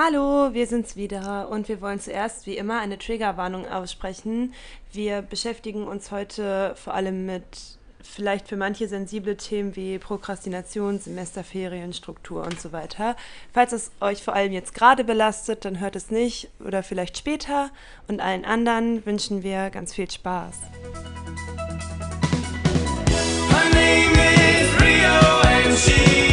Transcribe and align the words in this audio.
Hallo, 0.00 0.54
wir 0.54 0.68
sind's 0.68 0.94
wieder 0.94 1.48
und 1.48 1.66
wir 1.66 1.80
wollen 1.80 1.98
zuerst 1.98 2.46
wie 2.46 2.56
immer 2.56 2.78
eine 2.78 2.98
Triggerwarnung 2.98 3.66
aussprechen. 3.66 4.54
Wir 4.92 5.22
beschäftigen 5.22 5.88
uns 5.88 6.12
heute 6.12 6.76
vor 6.76 6.94
allem 6.94 7.26
mit 7.26 7.42
vielleicht 8.00 8.46
für 8.46 8.56
manche 8.56 8.86
sensible 8.86 9.36
Themen 9.36 9.74
wie 9.74 9.98
Prokrastination, 9.98 11.00
Semesterferien, 11.00 11.92
Struktur 11.92 12.44
und 12.44 12.60
so 12.60 12.70
weiter. 12.70 13.16
Falls 13.52 13.72
es 13.72 13.90
euch 14.00 14.22
vor 14.22 14.34
allem 14.34 14.52
jetzt 14.52 14.72
gerade 14.72 15.02
belastet, 15.02 15.64
dann 15.64 15.80
hört 15.80 15.96
es 15.96 16.12
nicht 16.12 16.48
oder 16.64 16.84
vielleicht 16.84 17.18
später 17.18 17.70
und 18.06 18.20
allen 18.20 18.44
anderen 18.44 19.04
wünschen 19.04 19.42
wir 19.42 19.70
ganz 19.70 19.94
viel 19.94 20.08
Spaß. 20.08 20.58
Her 23.50 23.70
name 23.72 24.12
is 24.14 24.80
Rio 24.80 25.66
and 25.66 25.76
she 25.76 26.27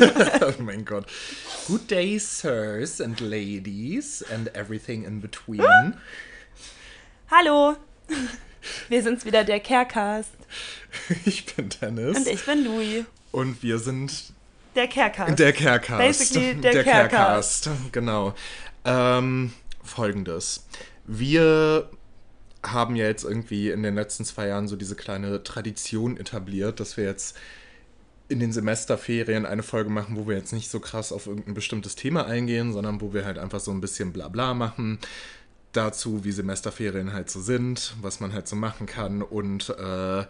oh 0.42 0.62
mein 0.62 0.84
Gott. 0.84 1.06
Good 1.66 1.90
day, 1.90 2.18
sirs 2.18 3.00
and 3.00 3.20
ladies 3.20 4.22
and 4.32 4.48
everything 4.54 5.04
in 5.04 5.20
between. 5.20 5.94
Hallo, 7.30 7.76
wir 8.88 9.02
sind's 9.02 9.24
wieder, 9.24 9.44
der 9.44 9.60
Carecast. 9.60 10.30
Ich 11.24 11.46
bin 11.46 11.68
Dennis. 11.80 12.16
Und 12.16 12.26
ich 12.26 12.44
bin 12.44 12.64
Louis. 12.64 13.04
Und 13.30 13.62
wir 13.62 13.78
sind 13.78 14.32
Der 14.74 14.88
Carecast. 14.88 15.38
der 15.38 15.52
Carecast. 15.52 15.98
Basically 15.98 16.54
der 16.60 16.82
Carecast, 16.84 17.70
Genau. 17.92 18.34
Ähm, 18.84 19.52
Folgendes. 19.84 20.66
Wir 21.06 21.88
haben 22.62 22.96
ja 22.96 23.06
jetzt 23.06 23.24
irgendwie 23.24 23.70
in 23.70 23.82
den 23.82 23.94
letzten 23.94 24.24
zwei 24.24 24.48
Jahren 24.48 24.68
so 24.68 24.76
diese 24.76 24.94
kleine 24.96 25.42
Tradition 25.44 26.16
etabliert, 26.16 26.80
dass 26.80 26.96
wir 26.96 27.04
jetzt 27.04 27.36
in 28.30 28.40
den 28.40 28.52
Semesterferien 28.52 29.44
eine 29.44 29.62
Folge 29.62 29.90
machen, 29.90 30.16
wo 30.16 30.26
wir 30.28 30.36
jetzt 30.36 30.52
nicht 30.52 30.70
so 30.70 30.80
krass 30.80 31.12
auf 31.12 31.26
irgendein 31.26 31.54
bestimmtes 31.54 31.96
Thema 31.96 32.26
eingehen, 32.26 32.72
sondern 32.72 33.00
wo 33.00 33.12
wir 33.12 33.24
halt 33.24 33.38
einfach 33.38 33.60
so 33.60 33.70
ein 33.72 33.80
bisschen 33.80 34.12
Blabla 34.12 34.54
machen 34.54 34.98
dazu, 35.72 36.24
wie 36.24 36.32
Semesterferien 36.32 37.12
halt 37.12 37.30
so 37.30 37.40
sind, 37.40 37.94
was 38.00 38.18
man 38.20 38.32
halt 38.32 38.48
so 38.48 38.56
machen 38.56 38.86
kann 38.86 39.22
und 39.22 39.68
äh, 39.70 40.24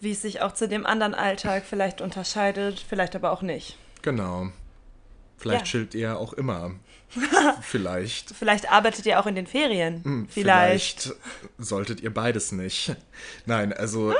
Wie 0.00 0.12
es 0.12 0.22
sich 0.22 0.40
auch 0.40 0.52
zu 0.52 0.68
dem 0.68 0.86
anderen 0.86 1.14
Alltag 1.14 1.64
vielleicht 1.68 2.00
unterscheidet, 2.00 2.82
vielleicht 2.88 3.14
aber 3.16 3.32
auch 3.32 3.42
nicht. 3.42 3.76
genau. 4.02 4.50
Vielleicht 5.36 5.60
Ja. 5.66 5.70
chillt 5.70 5.94
ihr 5.94 6.18
auch 6.18 6.34
immer. 6.34 6.72
Vielleicht. 7.62 8.30
Vielleicht 8.30 8.70
arbeitet 8.70 9.04
ihr 9.06 9.18
auch 9.18 9.26
in 9.26 9.34
den 9.34 9.46
Ferien. 9.46 10.04
Hm, 10.04 10.28
vielleicht. 10.28 11.02
Vielleicht 11.02 11.18
solltet 11.58 12.00
ihr 12.00 12.14
beides 12.14 12.52
nicht. 12.52 12.94
Nein, 13.46 13.72
also 13.72 14.14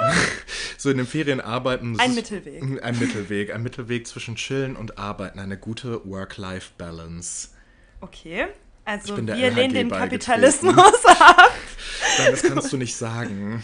so 0.76 0.90
in 0.90 0.96
den 0.96 1.06
Ferien 1.06 1.40
arbeiten. 1.40 1.98
Ein 2.00 2.14
Mittelweg. 2.14 2.82
Ein 2.82 2.98
Mittelweg. 2.98 3.54
Ein 3.54 3.62
Mittelweg 3.62 4.06
zwischen 4.06 4.36
Chillen 4.36 4.76
und 4.76 4.98
Arbeiten. 4.98 5.38
Eine 5.38 5.56
gute 5.56 6.04
Work-Life-Balance. 6.04 7.50
Okay. 8.00 8.48
Also 8.84 9.16
wir 9.16 9.50
lehnen 9.50 9.74
den. 9.74 9.90
Kapitalismus 9.90 10.76
ab. 11.06 11.50
Nein, 12.18 12.30
das 12.32 12.42
kannst 12.42 12.72
du 12.72 12.76
nicht 12.76 12.96
sagen. 12.96 13.62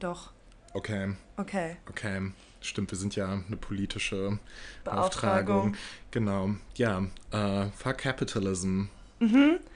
Doch. 0.00 0.32
Okay, 0.74 1.14
Okay. 1.36 1.76
okay. 1.88 2.32
Stimmt, 2.62 2.90
wir 2.90 2.98
sind 2.98 3.16
ja 3.16 3.42
eine 3.46 3.56
politische 3.56 4.38
Beauftragung. 4.84 5.72
Beauftragung. 5.72 5.76
Genau. 6.10 6.50
Ja, 6.76 7.06
äh, 7.32 7.70
fuck 7.76 7.98
Capitalism. 7.98 8.84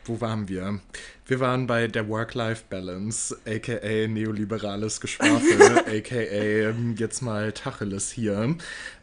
Wo 0.05 0.21
waren 0.21 0.49
wir? 0.49 0.81
Wir 1.27 1.39
waren 1.39 1.69
bei 1.69 1.87
der 1.87 2.09
Work-Life-Balance, 2.09 3.39
aka 3.47 4.09
neoliberales 4.09 5.01
Geschwafel, 5.01 5.79
aka 5.99 6.17
ähm, 6.17 6.97
jetzt 6.99 7.23
mal 7.23 7.53
Tacheles 7.53 8.11
hier. 8.11 8.57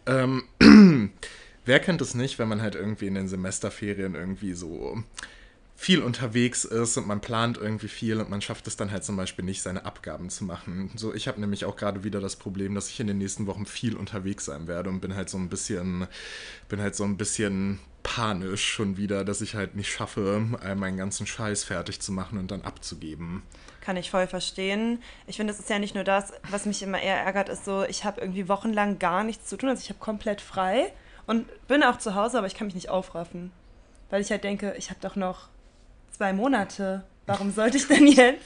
Ähm, 0.06 0.44
wer 1.66 1.80
kennt 1.80 2.02
es 2.02 2.14
nicht, 2.14 2.40
wenn 2.40 2.50
man 2.50 2.62
halt 2.62 2.76
irgendwie 2.76 3.08
in 3.08 3.16
den 3.16 3.30
Semesterferien 3.30 4.16
irgendwie 4.16 4.54
so 4.54 5.02
viel 5.84 6.02
unterwegs 6.02 6.64
ist 6.64 6.96
und 6.96 7.08
man 7.08 7.20
plant 7.20 7.58
irgendwie 7.58 7.90
viel 7.90 8.22
und 8.22 8.30
man 8.30 8.42
schafft 8.42 8.68
es 8.68 8.78
dann 8.78 8.90
halt 8.90 9.04
zum 9.04 9.18
Beispiel 9.18 9.44
nicht, 9.44 9.62
seine 9.62 9.84
Abgaben 9.84 10.30
zu 10.30 10.46
machen. 10.46 10.90
So, 10.96 11.14
ich 11.14 11.28
habe 11.28 11.42
nämlich 11.42 11.66
auch 11.66 11.76
gerade 11.76 12.06
wieder 12.06 12.22
das 12.22 12.38
Problem, 12.38 12.74
dass 12.74 12.88
ich 12.88 13.02
in 13.02 13.08
den 13.08 13.18
nächsten 13.18 13.48
Wochen 13.48 13.66
viel 13.66 13.98
unterwegs 13.98 14.46
sein 14.46 14.68
werde 14.68 14.90
und 14.90 15.02
bin 15.02 15.14
halt 15.14 15.30
so 15.30 15.38
ein 15.38 15.50
bisschen, 15.50 16.08
bin 16.70 16.80
halt 16.80 16.96
so 16.96 17.04
ein 17.04 17.18
bisschen 17.18 17.80
panisch 18.02 18.66
schon 18.66 18.96
wieder, 18.96 19.26
dass 19.26 19.42
ich 19.42 19.56
halt 19.56 19.76
nicht 19.76 19.92
schaffe, 19.92 20.40
meinen 20.78 20.96
ganzen 20.96 21.28
Scheiß 21.28 21.66
fertig 21.66 22.00
zu 22.00 22.14
machen 22.14 22.38
und 22.38 22.50
dann 22.50 22.62
abzugeben. 22.62 23.44
Kann 23.82 23.98
ich 23.98 24.10
voll 24.10 24.28
verstehen. 24.28 25.00
Ich 25.28 25.36
finde, 25.36 25.52
es 25.52 25.60
ist 25.60 25.70
ja 25.70 25.80
nicht 25.80 25.96
nur 25.96 26.06
das, 26.06 26.32
was 26.50 26.66
mich 26.66 26.82
immer 26.82 27.02
eher 27.02 27.18
ärgert, 27.18 27.50
ist 27.50 27.66
so, 27.66 27.84
ich 27.84 28.06
habe 28.06 28.22
irgendwie 28.22 28.48
wochenlang 28.48 29.00
gar 29.00 29.26
nichts 29.26 29.48
zu 29.48 29.58
tun. 29.58 29.68
Also 29.68 29.82
ich 29.82 29.90
habe 29.90 30.00
komplett 30.00 30.40
frei 30.40 30.94
und 31.28 31.46
bin 31.68 31.84
auch 31.84 31.98
zu 31.98 32.16
Hause, 32.16 32.38
aber 32.38 32.48
ich 32.48 32.56
kann 32.56 32.68
mich 32.68 32.76
nicht 32.76 32.90
aufraffen. 32.90 33.52
Weil 34.10 34.22
ich 34.22 34.32
halt 34.32 34.46
denke, 34.46 34.76
ich 34.78 34.90
habe 34.90 35.02
doch 35.02 35.18
noch 35.18 35.50
zwei 36.16 36.34
Monate. 36.34 37.04
Warum 37.26 37.52
sollte 37.52 37.78
ich 37.78 37.88
denn 37.88 38.08
jetzt? 38.08 38.44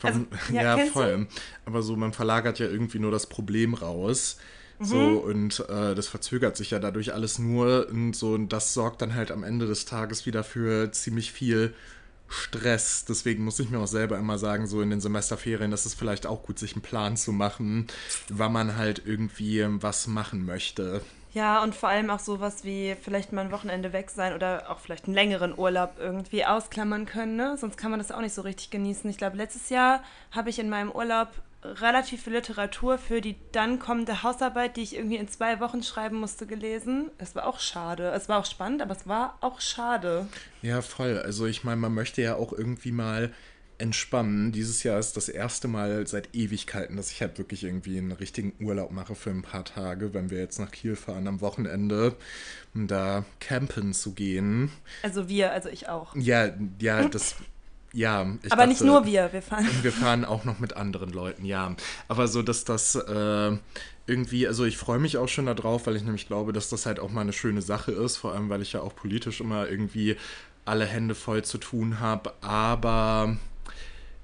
Warum? 0.00 0.26
Also, 0.32 0.54
ja, 0.54 0.76
ja, 0.78 0.86
voll. 0.86 1.26
Aber 1.66 1.82
so, 1.82 1.96
man 1.96 2.12
verlagert 2.12 2.58
ja 2.58 2.66
irgendwie 2.66 2.98
nur 2.98 3.10
das 3.10 3.26
Problem 3.28 3.74
raus. 3.74 4.38
So, 4.80 4.96
Mhm. 4.96 5.18
und 5.18 5.60
äh, 5.68 5.94
das 5.94 6.08
verzögert 6.08 6.56
sich 6.56 6.70
ja 6.70 6.78
dadurch 6.78 7.14
alles 7.14 7.38
nur. 7.38 7.88
Und 7.90 8.14
so, 8.14 8.32
und 8.32 8.48
das 8.52 8.74
sorgt 8.74 9.02
dann 9.02 9.14
halt 9.14 9.30
am 9.30 9.44
Ende 9.44 9.66
des 9.66 9.84
Tages 9.84 10.26
wieder 10.26 10.42
für 10.42 10.90
ziemlich 10.92 11.32
viel 11.32 11.74
Stress. 12.28 13.04
Deswegen 13.04 13.44
muss 13.44 13.60
ich 13.60 13.70
mir 13.70 13.78
auch 13.78 13.86
selber 13.86 14.18
immer 14.18 14.38
sagen, 14.38 14.66
so 14.66 14.80
in 14.82 14.90
den 14.90 15.00
Semesterferien, 15.00 15.70
das 15.70 15.86
ist 15.86 15.94
vielleicht 15.94 16.26
auch 16.26 16.42
gut, 16.42 16.58
sich 16.58 16.72
einen 16.72 16.82
Plan 16.82 17.16
zu 17.16 17.32
machen, 17.32 17.86
wann 18.28 18.52
man 18.52 18.76
halt 18.76 19.02
irgendwie 19.04 19.64
was 19.68 20.06
machen 20.06 20.44
möchte. 20.44 21.02
Ja, 21.34 21.64
und 21.64 21.74
vor 21.74 21.88
allem 21.88 22.10
auch 22.10 22.20
sowas 22.20 22.62
wie 22.62 22.96
vielleicht 23.02 23.32
mal 23.32 23.42
ein 23.44 23.50
Wochenende 23.50 23.92
weg 23.92 24.10
sein 24.10 24.34
oder 24.34 24.70
auch 24.70 24.78
vielleicht 24.78 25.06
einen 25.06 25.14
längeren 25.14 25.58
Urlaub 25.58 25.94
irgendwie 25.98 26.44
ausklammern 26.44 27.06
können, 27.06 27.34
ne? 27.34 27.56
Sonst 27.58 27.76
kann 27.76 27.90
man 27.90 27.98
das 27.98 28.12
auch 28.12 28.20
nicht 28.20 28.34
so 28.34 28.42
richtig 28.42 28.70
genießen. 28.70 29.10
Ich 29.10 29.18
glaube, 29.18 29.36
letztes 29.36 29.68
Jahr 29.68 30.02
habe 30.30 30.48
ich 30.48 30.60
in 30.60 30.70
meinem 30.70 30.92
Urlaub 30.92 31.28
relativ 31.64 32.22
viel 32.22 32.34
Literatur 32.34 32.98
für 32.98 33.20
die 33.20 33.36
dann 33.50 33.80
kommende 33.80 34.22
Hausarbeit, 34.22 34.76
die 34.76 34.82
ich 34.82 34.94
irgendwie 34.94 35.16
in 35.16 35.26
zwei 35.28 35.58
Wochen 35.60 35.82
schreiben 35.82 36.20
musste, 36.20 36.46
gelesen. 36.46 37.10
Es 37.18 37.34
war 37.34 37.46
auch 37.46 37.58
schade. 37.58 38.10
Es 38.10 38.28
war 38.28 38.38
auch 38.38 38.46
spannend, 38.46 38.82
aber 38.82 38.92
es 38.92 39.08
war 39.08 39.36
auch 39.40 39.60
schade. 39.60 40.28
Ja, 40.62 40.82
voll. 40.82 41.18
Also 41.18 41.46
ich 41.46 41.64
meine, 41.64 41.78
man 41.78 41.94
möchte 41.94 42.22
ja 42.22 42.36
auch 42.36 42.52
irgendwie 42.52 42.92
mal 42.92 43.32
entspannen. 43.78 44.52
Dieses 44.52 44.82
Jahr 44.82 44.98
ist 44.98 45.16
das 45.16 45.28
erste 45.28 45.68
Mal 45.68 46.06
seit 46.06 46.34
Ewigkeiten, 46.34 46.96
dass 46.96 47.10
ich 47.10 47.20
halt 47.20 47.38
wirklich 47.38 47.64
irgendwie 47.64 47.98
einen 47.98 48.12
richtigen 48.12 48.52
Urlaub 48.60 48.90
mache 48.92 49.14
für 49.14 49.30
ein 49.30 49.42
paar 49.42 49.64
Tage, 49.64 50.14
wenn 50.14 50.30
wir 50.30 50.38
jetzt 50.38 50.58
nach 50.58 50.70
Kiel 50.70 50.96
fahren 50.96 51.26
am 51.28 51.40
Wochenende, 51.40 52.14
um 52.74 52.86
da 52.86 53.24
campen 53.40 53.92
zu 53.92 54.12
gehen. 54.12 54.70
Also 55.02 55.28
wir, 55.28 55.52
also 55.52 55.68
ich 55.68 55.88
auch. 55.88 56.14
Ja, 56.16 56.50
ja, 56.80 57.08
das, 57.08 57.36
ja. 57.92 58.26
Ich 58.42 58.52
aber 58.52 58.66
nicht 58.66 58.80
dachte- 58.80 58.90
nur 58.90 59.06
wir, 59.06 59.32
wir 59.32 59.42
fahren. 59.42 59.66
wir 59.82 59.92
fahren 59.92 60.24
auch 60.24 60.44
noch 60.44 60.58
mit 60.58 60.76
anderen 60.76 61.10
Leuten, 61.10 61.44
ja. 61.44 61.74
Aber 62.08 62.28
so, 62.28 62.42
dass 62.42 62.64
das 62.64 62.94
äh, 62.94 63.56
irgendwie, 64.06 64.46
also 64.46 64.64
ich 64.64 64.76
freue 64.76 64.98
mich 64.98 65.16
auch 65.16 65.28
schon 65.28 65.46
darauf, 65.46 65.86
weil 65.86 65.96
ich 65.96 66.02
nämlich 66.02 66.26
glaube, 66.26 66.52
dass 66.52 66.68
das 66.68 66.86
halt 66.86 67.00
auch 67.00 67.10
mal 67.10 67.22
eine 67.22 67.32
schöne 67.32 67.62
Sache 67.62 67.92
ist, 67.92 68.16
vor 68.18 68.32
allem 68.34 68.48
weil 68.50 68.62
ich 68.62 68.72
ja 68.74 68.80
auch 68.80 68.94
politisch 68.94 69.40
immer 69.40 69.68
irgendwie 69.68 70.16
alle 70.66 70.86
Hände 70.86 71.14
voll 71.14 71.42
zu 71.44 71.58
tun 71.58 72.00
habe. 72.00 72.32
Aber 72.42 73.36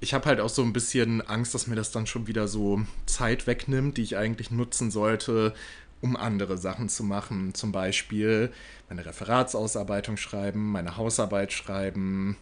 ich 0.01 0.15
habe 0.15 0.25
halt 0.25 0.39
auch 0.39 0.49
so 0.49 0.63
ein 0.63 0.73
bisschen 0.73 1.21
Angst, 1.21 1.53
dass 1.53 1.67
mir 1.67 1.75
das 1.75 1.91
dann 1.91 2.07
schon 2.07 2.25
wieder 2.27 2.47
so 2.47 2.81
Zeit 3.05 3.45
wegnimmt, 3.45 3.97
die 3.97 4.01
ich 4.01 4.17
eigentlich 4.17 4.49
nutzen 4.49 4.89
sollte, 4.89 5.53
um 6.01 6.17
andere 6.17 6.57
Sachen 6.57 6.89
zu 6.89 7.03
machen. 7.03 7.53
Zum 7.53 7.71
Beispiel 7.71 8.51
meine 8.89 9.05
Referatsausarbeitung 9.05 10.17
schreiben, 10.17 10.71
meine 10.71 10.97
Hausarbeit 10.97 11.53
schreiben 11.53 12.35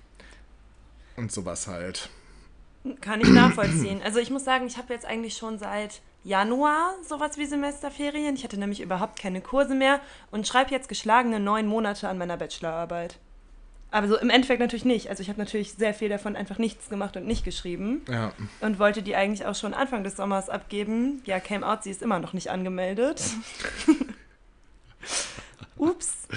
und 1.18 1.34
sowas 1.34 1.68
halt. 1.68 2.10
Kann 3.02 3.20
ich 3.20 3.30
nachvollziehen. 3.30 4.02
Also 4.02 4.20
ich 4.20 4.30
muss 4.30 4.46
sagen, 4.46 4.66
ich 4.66 4.78
habe 4.78 4.94
jetzt 4.94 5.06
eigentlich 5.06 5.36
schon 5.36 5.60
seit 5.60 6.02
Januar 6.24 6.96
sowas 7.06 7.38
wie 7.38 7.46
Semesterferien. 7.46 8.36
Ich 8.36 8.46
hatte 8.46 8.58
nämlich 8.58 8.80
überhaupt 8.80 9.20
keine 9.20 9.42
Kurse 9.42 9.76
mehr 9.76 10.00
und 10.32 10.48
schreibe 10.48 10.72
jetzt 10.72 10.88
geschlagene 10.88 11.42
neun 11.42 11.68
Monate 11.68 12.08
an 12.08 12.18
meiner 12.18 12.38
Bachelorarbeit. 12.38 13.20
Aber 13.92 14.08
so 14.08 14.18
im 14.18 14.30
Endeffekt 14.30 14.60
natürlich 14.60 14.86
nicht. 14.86 15.10
Also 15.10 15.22
ich 15.24 15.30
habe 15.30 15.40
natürlich 15.40 15.74
sehr 15.74 15.94
viel 15.96 16.10
davon 16.10 16.36
einfach 16.36 16.60
nichts 16.60 16.90
gemacht 16.90 17.18
und 17.18 17.26
nicht 17.26 17.44
geschrieben 17.44 18.02
Ja. 18.08 18.34
und 18.62 18.78
wollte 18.78 19.02
die 19.02 19.16
eigentlich 19.16 19.46
auch 19.48 19.56
schon 19.56 19.74
Anfang 19.74 20.04
des 20.04 20.16
Sommers 20.16 20.48
abgeben. 20.50 21.22
Ja, 21.26 21.40
came 21.40 21.66
out, 21.66 21.84
sie 21.84 21.90
ist 21.92 22.02
immer 22.04 22.20
noch 22.20 22.34
nicht 22.34 22.52
angemeldet. 22.52 23.22
Ups. 25.78 26.28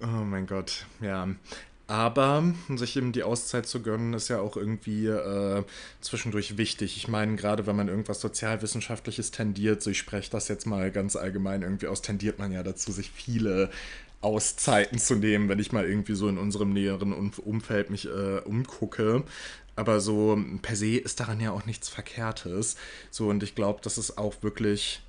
Oh 0.00 0.06
mein 0.06 0.46
Gott, 0.46 0.86
ja. 1.00 1.28
Aber 1.90 2.44
sich 2.76 2.96
eben 2.98 3.12
die 3.12 3.22
Auszeit 3.22 3.66
zu 3.66 3.80
gönnen, 3.80 4.12
ist 4.12 4.28
ja 4.28 4.40
auch 4.40 4.58
irgendwie 4.58 5.06
äh, 5.06 5.64
zwischendurch 6.02 6.58
wichtig. 6.58 6.98
Ich 6.98 7.08
meine, 7.08 7.36
gerade 7.36 7.66
wenn 7.66 7.76
man 7.76 7.88
irgendwas 7.88 8.20
Sozialwissenschaftliches 8.20 9.30
tendiert, 9.30 9.82
so 9.82 9.88
ich 9.90 9.96
spreche 9.98 10.30
das 10.30 10.48
jetzt 10.48 10.66
mal 10.66 10.90
ganz 10.90 11.16
allgemein 11.16 11.62
irgendwie 11.62 11.86
aus, 11.86 12.02
tendiert 12.02 12.38
man 12.38 12.52
ja 12.52 12.62
dazu, 12.62 12.92
sich 12.92 13.10
viele 13.10 13.70
Auszeiten 14.20 14.98
zu 14.98 15.14
nehmen, 15.16 15.48
wenn 15.48 15.58
ich 15.58 15.72
mal 15.72 15.88
irgendwie 15.88 16.14
so 16.14 16.28
in 16.28 16.38
unserem 16.38 16.72
näheren 16.72 17.12
Um- 17.12 17.32
Umfeld 17.44 17.90
mich 17.90 18.06
äh, 18.06 18.40
umgucke. 18.44 19.24
Aber 19.76 20.00
so 20.00 20.38
per 20.60 20.74
se 20.74 20.96
ist 20.96 21.20
daran 21.20 21.40
ja 21.40 21.52
auch 21.52 21.64
nichts 21.64 21.88
Verkehrtes. 21.88 22.76
So, 23.10 23.28
und 23.28 23.42
ich 23.44 23.54
glaube, 23.54 23.80
dass 23.82 23.96
es 23.96 24.18
auch 24.18 24.42
wirklich 24.42 25.02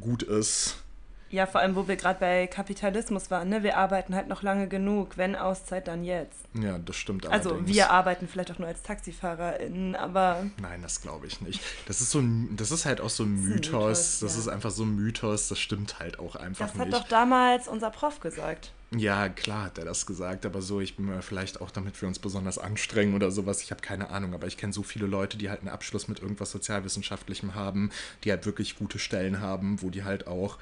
gut 0.00 0.24
ist. 0.24 0.82
Ja, 1.30 1.46
vor 1.46 1.60
allem, 1.60 1.76
wo 1.76 1.86
wir 1.86 1.94
gerade 1.96 2.18
bei 2.18 2.48
Kapitalismus 2.48 3.30
waren, 3.30 3.48
ne? 3.48 3.62
Wir 3.62 3.76
arbeiten 3.76 4.16
halt 4.16 4.26
noch 4.26 4.42
lange 4.42 4.66
genug. 4.66 5.16
Wenn 5.16 5.36
Auszeit, 5.36 5.86
dann 5.86 6.02
jetzt. 6.02 6.40
Ja, 6.60 6.78
das 6.78 6.96
stimmt 6.96 7.26
Also 7.26 7.50
allerdings. 7.50 7.72
wir 7.72 7.90
arbeiten 7.90 8.26
vielleicht 8.26 8.50
auch 8.50 8.58
nur 8.58 8.66
als 8.66 8.82
TaxifahrerInnen, 8.82 9.94
aber 9.94 10.44
Nein, 10.60 10.82
das 10.82 11.00
glaube 11.00 11.28
ich 11.28 11.40
nicht. 11.40 11.60
Das 11.86 12.00
ist 12.00 12.10
so 12.10 12.18
ein, 12.18 12.56
das 12.56 12.72
ist 12.72 12.84
halt 12.84 13.00
auch 13.00 13.10
so 13.10 13.22
ein 13.22 13.42
Mythos. 13.42 13.70
Mythos, 13.70 14.20
das 14.20 14.34
ja. 14.34 14.40
ist 14.40 14.48
einfach 14.48 14.72
so 14.72 14.82
ein 14.82 14.96
Mythos, 14.96 15.48
das 15.48 15.58
stimmt 15.60 16.00
halt 16.00 16.18
auch 16.18 16.34
einfach 16.34 16.66
das 16.66 16.78
hat 16.78 16.88
nicht. 16.88 16.98
doch 16.98 17.06
damals 17.08 17.68
unser 17.68 17.90
Prof 17.90 18.18
gesagt. 18.20 18.72
Ja, 18.92 19.28
klar 19.28 19.66
hat 19.66 19.78
er 19.78 19.84
das 19.84 20.04
gesagt, 20.06 20.44
aber 20.44 20.62
so, 20.62 20.80
ich 20.80 20.96
bin 20.96 21.06
mir 21.06 21.22
vielleicht 21.22 21.60
auch, 21.60 21.70
damit 21.70 22.00
wir 22.02 22.08
uns 22.08 22.18
besonders 22.18 22.58
anstrengen 22.58 23.14
oder 23.14 23.30
sowas, 23.30 23.62
ich 23.62 23.70
habe 23.70 23.82
keine 23.82 24.10
Ahnung, 24.10 24.34
aber 24.34 24.48
ich 24.48 24.56
kenne 24.56 24.72
so 24.72 24.82
viele 24.82 25.06
Leute, 25.06 25.38
die 25.38 25.48
halt 25.48 25.60
einen 25.60 25.68
Abschluss 25.68 26.08
mit 26.08 26.18
irgendwas 26.18 26.50
Sozialwissenschaftlichem 26.50 27.54
haben, 27.54 27.90
die 28.24 28.32
halt 28.32 28.46
wirklich 28.46 28.76
gute 28.76 28.98
Stellen 28.98 29.40
haben, 29.40 29.80
wo 29.80 29.90
die 29.90 30.02
halt 30.02 30.26
auch 30.26 30.58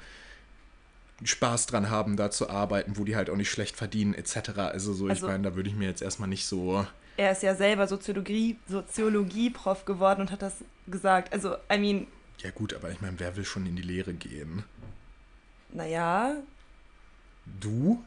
Spaß 1.23 1.65
dran 1.67 1.89
haben, 1.89 2.15
da 2.17 2.31
zu 2.31 2.49
arbeiten, 2.49 2.97
wo 2.97 3.03
die 3.03 3.15
halt 3.15 3.29
auch 3.29 3.35
nicht 3.35 3.49
schlecht 3.51 3.75
verdienen, 3.75 4.13
etc. 4.13 4.57
Also 4.59 4.93
so, 4.93 5.05
ich 5.07 5.11
Also- 5.11 5.27
meine, 5.27 5.43
da 5.43 5.55
würde 5.55 5.69
ich 5.69 5.75
mir 5.75 5.87
jetzt 5.87 6.01
erstmal 6.01 6.29
nicht 6.29 6.45
so. 6.45 6.85
Er 7.17 7.31
ist 7.33 7.43
ja 7.43 7.53
selber 7.55 7.85
Soziologie, 7.87 8.57
Soziologie-Prof 8.69 9.83
geworden 9.85 10.21
und 10.21 10.31
hat 10.31 10.41
das 10.41 10.53
gesagt. 10.87 11.33
Also, 11.33 11.55
I 11.71 11.77
mean, 11.77 12.07
Ja 12.41 12.51
gut, 12.51 12.73
aber 12.73 12.89
ich 12.91 13.01
meine, 13.01 13.19
wer 13.19 13.35
will 13.35 13.43
schon 13.43 13.65
in 13.65 13.75
die 13.75 13.81
Lehre 13.81 14.13
gehen? 14.13 14.63
naja, 15.73 16.35
Du? 17.59 18.03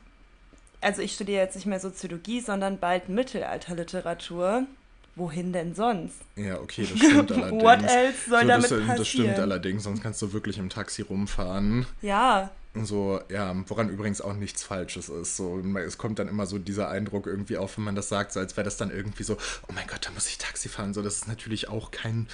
also 0.81 1.00
ich 1.03 1.15
studiere 1.15 1.43
jetzt 1.43 1.55
nicht 1.55 1.67
mehr 1.67 1.79
Soziologie, 1.81 2.41
sondern 2.41 2.79
bald 2.79 3.08
Mittelalterliteratur. 3.08 4.67
Wohin 5.15 5.53
denn 5.53 5.75
sonst? 5.75 6.17
Ja, 6.37 6.58
okay, 6.58 6.87
das 6.91 6.99
stimmt 6.99 7.31
allerdings. 7.32 7.62
What 7.62 7.82
else 7.82 8.31
soll 8.31 8.41
so, 8.43 8.49
damit 8.49 8.65
das, 8.65 8.70
passieren? 8.70 8.97
das 8.97 9.08
stimmt 9.08 9.38
allerdings, 9.38 9.82
sonst 9.85 10.03
kannst 10.03 10.23
du 10.23 10.32
wirklich 10.32 10.56
im 10.58 10.70
Taxi 10.70 11.03
rumfahren. 11.03 11.85
Ja, 12.00 12.50
So, 12.74 13.20
ja, 13.28 13.54
woran 13.69 13.90
übrigens 13.90 14.22
auch 14.22 14.32
nichts 14.32 14.62
Falsches 14.62 15.10
ist. 15.10 15.36
So, 15.36 15.60
es 15.60 15.98
kommt 15.98 16.19
dann 16.19 16.28
immer 16.28 16.46
so 16.46 16.58
dieser 16.58 16.88
Eindruck 16.88 17.26
irgendwie 17.26 17.58
auf, 17.58 17.76
wenn 17.76 17.84
man 17.84 17.94
das 17.94 18.08
sagt, 18.08 18.32
so 18.32 18.40
als 18.40 18.56
wäre 18.56 18.64
das 18.64 18.78
dann 18.78 18.90
irgendwie 18.90 19.24
so, 19.24 19.36
oh 19.69 19.72
mein 19.74 19.86
Gott, 19.86 20.06
da 20.06 20.10
muss 20.10 20.26
ich 20.28 20.38
Taxi 20.38 20.69
fahren. 20.70 20.94
So, 20.94 21.02
das 21.02 21.16
ist 21.16 21.28
natürlich 21.28 21.69
auch 21.69 21.90
kein 21.90 22.28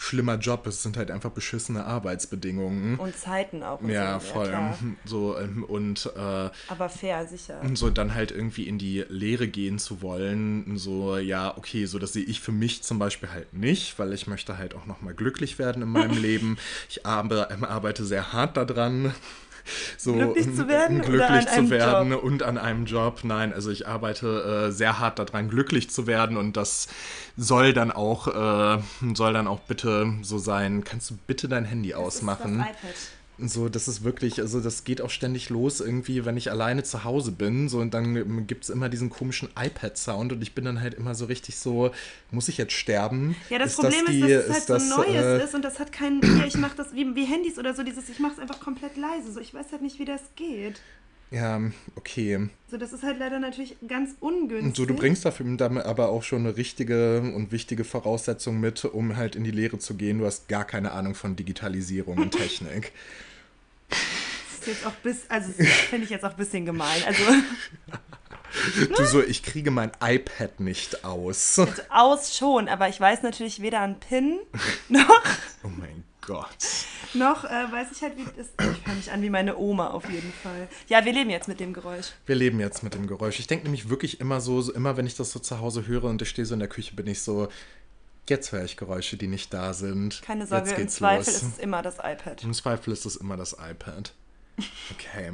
schlimmer 0.00 0.36
Job. 0.36 0.66
Es 0.66 0.82
sind 0.82 0.96
halt 0.96 1.10
einfach 1.10 1.30
beschissene 1.30 1.84
Arbeitsbedingungen. 1.84 2.98
und 2.98 3.16
Zeiten 3.16 3.62
auch. 3.62 3.80
Und 3.80 3.90
ja, 3.90 4.18
so, 4.18 4.26
voll. 4.32 4.48
klar. 4.48 4.78
so, 5.04 5.38
ähm, 5.38 5.64
und 5.64 6.10
äh, 6.16 6.50
Aber 6.68 6.88
fair, 6.88 7.26
sicher. 7.26 7.60
und 7.62 7.76
so 7.76 7.90
dann 7.90 8.14
halt 8.14 8.30
irgendwie 8.30 8.66
in 8.66 8.78
die 8.78 9.04
Lehre 9.08 9.46
gehen 9.46 9.78
zu 9.78 10.00
wollen, 10.02 10.78
so, 10.78 11.18
ja, 11.18 11.56
okay, 11.56 11.84
so 11.84 11.98
das 11.98 12.14
sehe 12.14 12.24
ich 12.24 12.40
für 12.40 12.52
mich 12.52 12.82
zum 12.82 12.98
Beispiel 12.98 13.30
halt 13.30 13.52
nicht, 13.52 13.98
weil 13.98 14.12
ich 14.12 14.26
möchte 14.26 14.56
halt 14.56 14.74
auch 14.74 14.86
nochmal 14.86 15.14
glücklich 15.14 15.58
werden 15.58 15.82
in 15.82 15.90
meinem 15.90 16.16
Leben. 16.22 16.58
Ich 16.88 17.04
arbe, 17.04 17.48
ähm, 17.50 17.64
arbeite 17.64 18.04
sehr 18.04 18.32
hart 18.32 18.56
daran. 18.56 19.12
So, 19.96 20.14
Glücklich 20.14 20.54
zu 20.56 20.66
werden 20.68 21.00
oder 21.00 21.08
glücklich 21.08 21.46
zu 21.46 21.70
werden 21.70 22.12
Job? 22.12 22.22
und 22.22 22.42
an 22.42 22.56
einem 22.56 22.86
Job. 22.86 23.20
Nein, 23.22 23.52
also 23.52 23.70
ich 23.70 23.86
arbeite 23.86 24.68
äh, 24.68 24.72
sehr 24.72 24.98
hart 24.98 25.18
daran, 25.18 25.48
glücklich 25.50 25.90
zu 25.90 26.06
werden 26.06 26.36
und 26.36 26.56
das 26.56 26.88
soll 27.36 27.72
dann 27.72 27.90
auch, 27.90 28.28
äh, 28.28 28.82
soll 29.14 29.32
dann 29.32 29.46
auch 29.46 29.60
bitte 29.60 30.14
so 30.22 30.38
sein. 30.38 30.84
Kannst 30.84 31.10
du 31.10 31.18
bitte 31.26 31.48
dein 31.48 31.64
Handy 31.64 31.94
ausmachen? 31.94 32.58
Das 32.58 32.68
ist 32.68 32.74
das 32.74 32.90
iPad. 32.90 33.19
So, 33.48 33.68
das 33.68 33.88
ist 33.88 34.04
wirklich, 34.04 34.40
also 34.40 34.60
das 34.60 34.84
geht 34.84 35.00
auch 35.00 35.10
ständig 35.10 35.48
los 35.50 35.80
irgendwie, 35.80 36.24
wenn 36.24 36.36
ich 36.36 36.50
alleine 36.50 36.82
zu 36.82 37.04
Hause 37.04 37.32
bin. 37.32 37.68
So, 37.68 37.78
und 37.78 37.94
dann 37.94 38.46
gibt 38.46 38.64
es 38.64 38.70
immer 38.70 38.88
diesen 38.88 39.10
komischen 39.10 39.48
iPad-Sound 39.58 40.32
und 40.32 40.42
ich 40.42 40.54
bin 40.54 40.64
dann 40.64 40.80
halt 40.80 40.94
immer 40.94 41.14
so 41.14 41.24
richtig 41.26 41.56
so, 41.56 41.90
muss 42.30 42.48
ich 42.48 42.58
jetzt 42.58 42.72
sterben? 42.72 43.36
Ja, 43.48 43.58
das 43.58 43.70
Ist 43.70 43.76
Problem 43.76 44.04
die- 44.08 44.20
ist, 44.20 44.48
dass 44.48 44.48
es 44.48 44.52
halt 44.52 44.70
das, 44.70 44.88
so 44.88 44.96
Neues 44.96 45.24
äh, 45.40 45.44
ist 45.44 45.54
und 45.54 45.62
das 45.64 45.78
hat 45.78 45.92
kein, 45.92 46.20
hier, 46.20 46.46
ich 46.46 46.56
mache 46.58 46.76
das 46.76 46.94
wie, 46.94 47.14
wie 47.14 47.24
Handys 47.24 47.58
oder 47.58 47.74
so, 47.74 47.82
dieses, 47.82 48.08
ich 48.08 48.18
mache 48.18 48.34
es 48.34 48.38
einfach 48.38 48.60
komplett 48.60 48.96
leise, 48.96 49.32
so, 49.32 49.40
ich 49.40 49.54
weiß 49.54 49.66
halt 49.72 49.82
nicht, 49.82 49.98
wie 49.98 50.04
das 50.04 50.22
geht. 50.36 50.80
Ja, 51.32 51.60
okay. 51.94 52.48
So, 52.68 52.76
das 52.76 52.92
ist 52.92 53.04
halt 53.04 53.20
leider 53.20 53.38
natürlich 53.38 53.76
ganz 53.86 54.16
ungünstig. 54.18 54.66
Und 54.66 54.76
so, 54.76 54.84
du 54.84 54.94
bringst 54.94 55.24
dafür 55.24 55.46
damit 55.56 55.84
aber 55.84 56.08
auch 56.08 56.24
schon 56.24 56.40
eine 56.40 56.56
richtige 56.56 57.20
und 57.20 57.52
wichtige 57.52 57.84
Voraussetzung 57.84 58.58
mit, 58.58 58.84
um 58.84 59.16
halt 59.16 59.36
in 59.36 59.44
die 59.44 59.52
Lehre 59.52 59.78
zu 59.78 59.94
gehen. 59.94 60.18
Du 60.18 60.26
hast 60.26 60.48
gar 60.48 60.64
keine 60.64 60.90
Ahnung 60.90 61.14
von 61.14 61.36
Digitalisierung 61.36 62.18
und 62.18 62.30
Technik. 62.36 62.90
Das 63.90 64.58
ist 64.60 64.66
jetzt 64.66 64.86
auch 64.86 64.92
bis, 65.02 65.18
also 65.28 65.50
finde 65.90 66.04
ich 66.04 66.10
jetzt 66.10 66.24
auch 66.24 66.30
ein 66.30 66.36
bisschen 66.36 66.64
gemein. 66.66 67.02
Also, 67.06 67.22
du 68.96 69.04
so, 69.06 69.22
ich 69.22 69.42
kriege 69.42 69.70
mein 69.70 69.92
iPad 70.02 70.60
nicht 70.60 71.04
aus. 71.04 71.58
also 71.58 71.82
aus 71.88 72.36
schon, 72.36 72.68
aber 72.68 72.88
ich 72.88 73.00
weiß 73.00 73.22
natürlich 73.22 73.62
weder 73.62 73.80
einen 73.80 73.98
PIN 74.00 74.38
noch, 74.88 75.22
Oh 75.62 75.68
mein 75.68 76.04
Gott. 76.20 76.48
noch 77.14 77.44
äh, 77.44 77.72
weiß 77.72 77.88
ich 77.92 78.02
halt, 78.02 78.16
wie 78.16 78.24
das 78.36 78.48
Ich 78.76 78.86
höre 78.86 78.94
mich 78.94 79.10
an 79.10 79.22
wie 79.22 79.30
meine 79.30 79.56
Oma 79.56 79.88
auf 79.88 80.08
jeden 80.10 80.32
Fall. 80.42 80.68
Ja, 80.88 81.04
wir 81.04 81.12
leben 81.12 81.30
jetzt 81.30 81.48
mit 81.48 81.58
dem 81.60 81.72
Geräusch. 81.72 82.12
Wir 82.26 82.36
leben 82.36 82.60
jetzt 82.60 82.82
mit 82.82 82.94
dem 82.94 83.06
Geräusch. 83.06 83.38
Ich 83.40 83.46
denke 83.46 83.64
nämlich 83.64 83.88
wirklich 83.88 84.20
immer 84.20 84.40
so, 84.40 84.60
so, 84.62 84.72
immer 84.72 84.96
wenn 84.96 85.06
ich 85.06 85.16
das 85.16 85.32
so 85.32 85.38
zu 85.40 85.60
Hause 85.60 85.86
höre 85.86 86.04
und 86.04 86.20
ich 86.22 86.28
stehe 86.28 86.46
so 86.46 86.54
in 86.54 86.60
der 86.60 86.68
Küche, 86.68 86.94
bin 86.94 87.06
ich 87.06 87.22
so, 87.22 87.48
jetzt 88.30 88.52
höre 88.52 88.64
ich 88.64 88.76
Geräusche, 88.76 89.16
die 89.16 89.26
nicht 89.28 89.52
da 89.52 89.74
sind. 89.74 90.22
Keine 90.22 90.46
Sorge, 90.46 90.70
im 90.74 90.88
Zweifel 90.88 91.32
los. 91.32 91.42
ist 91.42 91.42
es 91.42 91.58
immer 91.58 91.82
das 91.82 91.96
iPad. 91.98 92.42
Im 92.42 92.54
Zweifel 92.54 92.92
ist 92.92 93.04
es 93.04 93.16
immer 93.16 93.36
das 93.36 93.52
iPad. 93.54 94.12
Okay, 94.92 95.32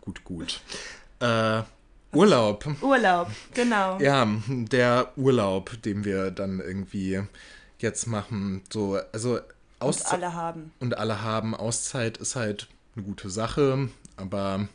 gut, 0.00 0.24
gut. 0.24 0.60
Äh, 1.20 1.62
Urlaub. 2.12 2.64
Urlaub, 2.80 3.30
genau. 3.52 3.98
Ja, 4.00 4.26
der 4.48 5.12
Urlaub, 5.16 5.82
den 5.82 6.04
wir 6.04 6.30
dann 6.30 6.60
irgendwie 6.60 7.20
jetzt 7.78 8.06
machen. 8.06 8.62
So, 8.72 8.98
also 9.12 9.34
Und 9.34 9.42
Auszeit. 9.80 10.14
alle 10.14 10.32
haben. 10.32 10.72
und 10.80 10.96
alle 10.96 11.20
haben. 11.20 11.54
Auszeit 11.54 12.16
ist 12.16 12.36
halt 12.36 12.68
eine 12.96 13.04
gute 13.04 13.28
Sache, 13.28 13.90
aber 14.16 14.66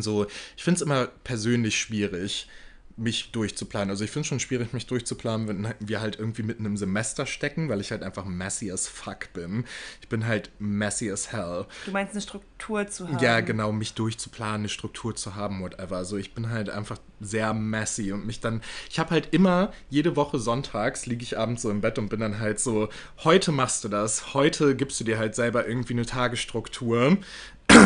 so, 0.00 0.26
ich 0.56 0.64
finde 0.64 0.76
es 0.78 0.82
immer 0.82 1.06
persönlich 1.22 1.78
schwierig, 1.80 2.48
mich 2.96 3.32
durchzuplanen. 3.32 3.90
Also 3.90 4.04
ich 4.04 4.10
finde 4.10 4.22
es 4.22 4.26
schon 4.28 4.40
schwierig, 4.40 4.72
mich 4.72 4.86
durchzuplanen, 4.86 5.48
wenn 5.48 5.74
wir 5.80 6.00
halt 6.00 6.18
irgendwie 6.18 6.42
mitten 6.42 6.66
im 6.66 6.76
Semester 6.76 7.26
stecken, 7.26 7.68
weil 7.68 7.80
ich 7.80 7.90
halt 7.90 8.02
einfach 8.02 8.24
messy 8.24 8.70
as 8.70 8.88
fuck 8.88 9.32
bin. 9.32 9.64
Ich 10.00 10.08
bin 10.08 10.26
halt 10.26 10.50
messy 10.58 11.10
as 11.10 11.32
hell. 11.32 11.66
Du 11.86 11.92
meinst 11.92 12.12
eine 12.12 12.20
Struktur 12.20 12.86
zu 12.88 13.08
haben. 13.08 13.18
Ja, 13.18 13.40
genau, 13.40 13.72
mich 13.72 13.94
durchzuplanen, 13.94 14.62
eine 14.62 14.68
Struktur 14.68 15.16
zu 15.16 15.34
haben, 15.34 15.62
whatever. 15.62 15.96
Also 15.96 16.16
ich 16.16 16.34
bin 16.34 16.50
halt 16.50 16.70
einfach 16.70 16.98
sehr 17.20 17.54
messy 17.54 18.12
und 18.12 18.26
mich 18.26 18.40
dann, 18.40 18.62
ich 18.88 18.98
habe 18.98 19.10
halt 19.10 19.28
immer, 19.32 19.72
jede 19.88 20.16
Woche 20.16 20.38
sonntags 20.38 21.06
liege 21.06 21.22
ich 21.22 21.38
abends 21.38 21.62
so 21.62 21.70
im 21.70 21.80
Bett 21.80 21.98
und 21.98 22.08
bin 22.08 22.20
dann 22.20 22.38
halt 22.38 22.60
so, 22.60 22.88
heute 23.24 23.52
machst 23.52 23.84
du 23.84 23.88
das, 23.88 24.34
heute 24.34 24.74
gibst 24.76 25.00
du 25.00 25.04
dir 25.04 25.18
halt 25.18 25.34
selber 25.34 25.66
irgendwie 25.66 25.94
eine 25.94 26.06
Tagesstruktur 26.06 27.18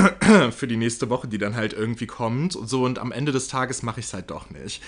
für 0.53 0.67
die 0.67 0.77
nächste 0.77 1.11
Woche, 1.11 1.29
die 1.29 1.39
dann 1.39 1.57
halt 1.57 1.73
irgendwie 1.73 2.07
kommt 2.07 2.57
und 2.57 2.69
so 2.69 2.85
und 2.85 2.99
am 2.99 3.13
Ende 3.13 3.33
des 3.33 3.49
Tages 3.49 3.83
mache 3.83 4.01
ich 4.01 4.07
es 4.07 4.15
halt 4.15 4.31
doch 4.31 4.51
nicht. 4.51 4.83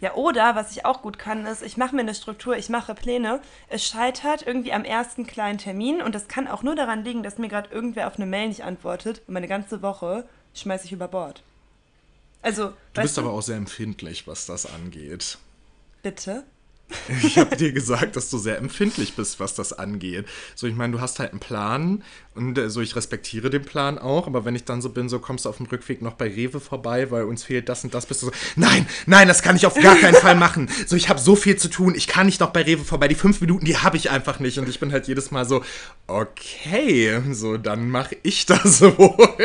Ja, 0.00 0.14
oder 0.14 0.54
was 0.54 0.72
ich 0.72 0.84
auch 0.84 1.00
gut 1.00 1.18
kann, 1.18 1.46
ist, 1.46 1.62
ich 1.62 1.78
mache 1.78 1.94
mir 1.94 2.02
eine 2.02 2.14
Struktur, 2.14 2.54
ich 2.56 2.68
mache 2.68 2.94
Pläne. 2.94 3.40
Es 3.68 3.82
scheitert 3.86 4.46
irgendwie 4.46 4.72
am 4.74 4.84
ersten 4.84 5.26
kleinen 5.26 5.56
Termin 5.58 6.02
und 6.02 6.14
das 6.14 6.28
kann 6.28 6.48
auch 6.48 6.62
nur 6.62 6.74
daran 6.76 7.02
liegen, 7.02 7.22
dass 7.22 7.38
mir 7.38 7.48
gerade 7.48 7.70
irgendwer 7.72 8.06
auf 8.06 8.16
eine 8.16 8.26
Mail 8.26 8.48
nicht 8.48 8.62
antwortet 8.62 9.22
und 9.26 9.32
meine 9.32 9.48
ganze 9.48 9.80
Woche 9.80 10.28
schmeiße 10.54 10.84
ich 10.84 10.92
über 10.92 11.08
Bord. 11.08 11.42
Also, 12.42 12.72
Du 12.92 13.00
bist 13.00 13.18
aber 13.18 13.30
auch 13.32 13.40
sehr 13.40 13.56
empfindlich, 13.56 14.26
was 14.26 14.44
das 14.46 14.66
angeht. 14.66 15.38
bitte. 16.02 16.44
Ich 17.22 17.38
habe 17.38 17.56
dir 17.56 17.72
gesagt, 17.72 18.16
dass 18.16 18.30
du 18.30 18.38
sehr 18.38 18.58
empfindlich 18.58 19.14
bist, 19.14 19.40
was 19.40 19.54
das 19.54 19.72
angeht. 19.72 20.26
So, 20.54 20.66
ich 20.66 20.74
meine, 20.74 20.92
du 20.92 21.00
hast 21.00 21.18
halt 21.18 21.30
einen 21.30 21.40
Plan 21.40 22.02
und 22.34 22.58
äh, 22.58 22.70
so, 22.70 22.80
ich 22.80 22.96
respektiere 22.96 23.50
den 23.50 23.62
Plan 23.62 23.98
auch, 23.98 24.26
aber 24.26 24.44
wenn 24.44 24.54
ich 24.54 24.64
dann 24.64 24.82
so 24.82 24.90
bin, 24.90 25.08
so 25.08 25.18
kommst 25.18 25.44
du 25.44 25.48
auf 25.48 25.56
dem 25.56 25.66
Rückweg 25.66 26.02
noch 26.02 26.14
bei 26.14 26.26
Rewe 26.28 26.60
vorbei, 26.60 27.10
weil 27.10 27.24
uns 27.24 27.44
fehlt 27.44 27.68
das 27.68 27.84
und 27.84 27.94
das, 27.94 28.06
bist 28.06 28.22
du 28.22 28.26
so, 28.26 28.32
nein, 28.56 28.86
nein, 29.06 29.28
das 29.28 29.42
kann 29.42 29.56
ich 29.56 29.66
auf 29.66 29.74
gar 29.74 29.96
keinen 29.96 30.14
Fall 30.14 30.34
machen. 30.34 30.68
So, 30.86 30.96
ich 30.96 31.08
habe 31.08 31.20
so 31.20 31.36
viel 31.36 31.56
zu 31.56 31.68
tun, 31.68 31.94
ich 31.94 32.06
kann 32.06 32.26
nicht 32.26 32.40
noch 32.40 32.50
bei 32.50 32.62
Rewe 32.62 32.84
vorbei, 32.84 33.08
die 33.08 33.14
fünf 33.14 33.40
Minuten, 33.40 33.64
die 33.64 33.78
habe 33.78 33.96
ich 33.96 34.10
einfach 34.10 34.38
nicht. 34.40 34.58
Und 34.58 34.68
ich 34.68 34.80
bin 34.80 34.92
halt 34.92 35.08
jedes 35.08 35.30
Mal 35.30 35.44
so, 35.44 35.64
okay, 36.06 37.20
so, 37.32 37.56
dann 37.56 37.90
mache 37.90 38.16
ich 38.22 38.46
das 38.46 38.82
wohl. 38.98 39.36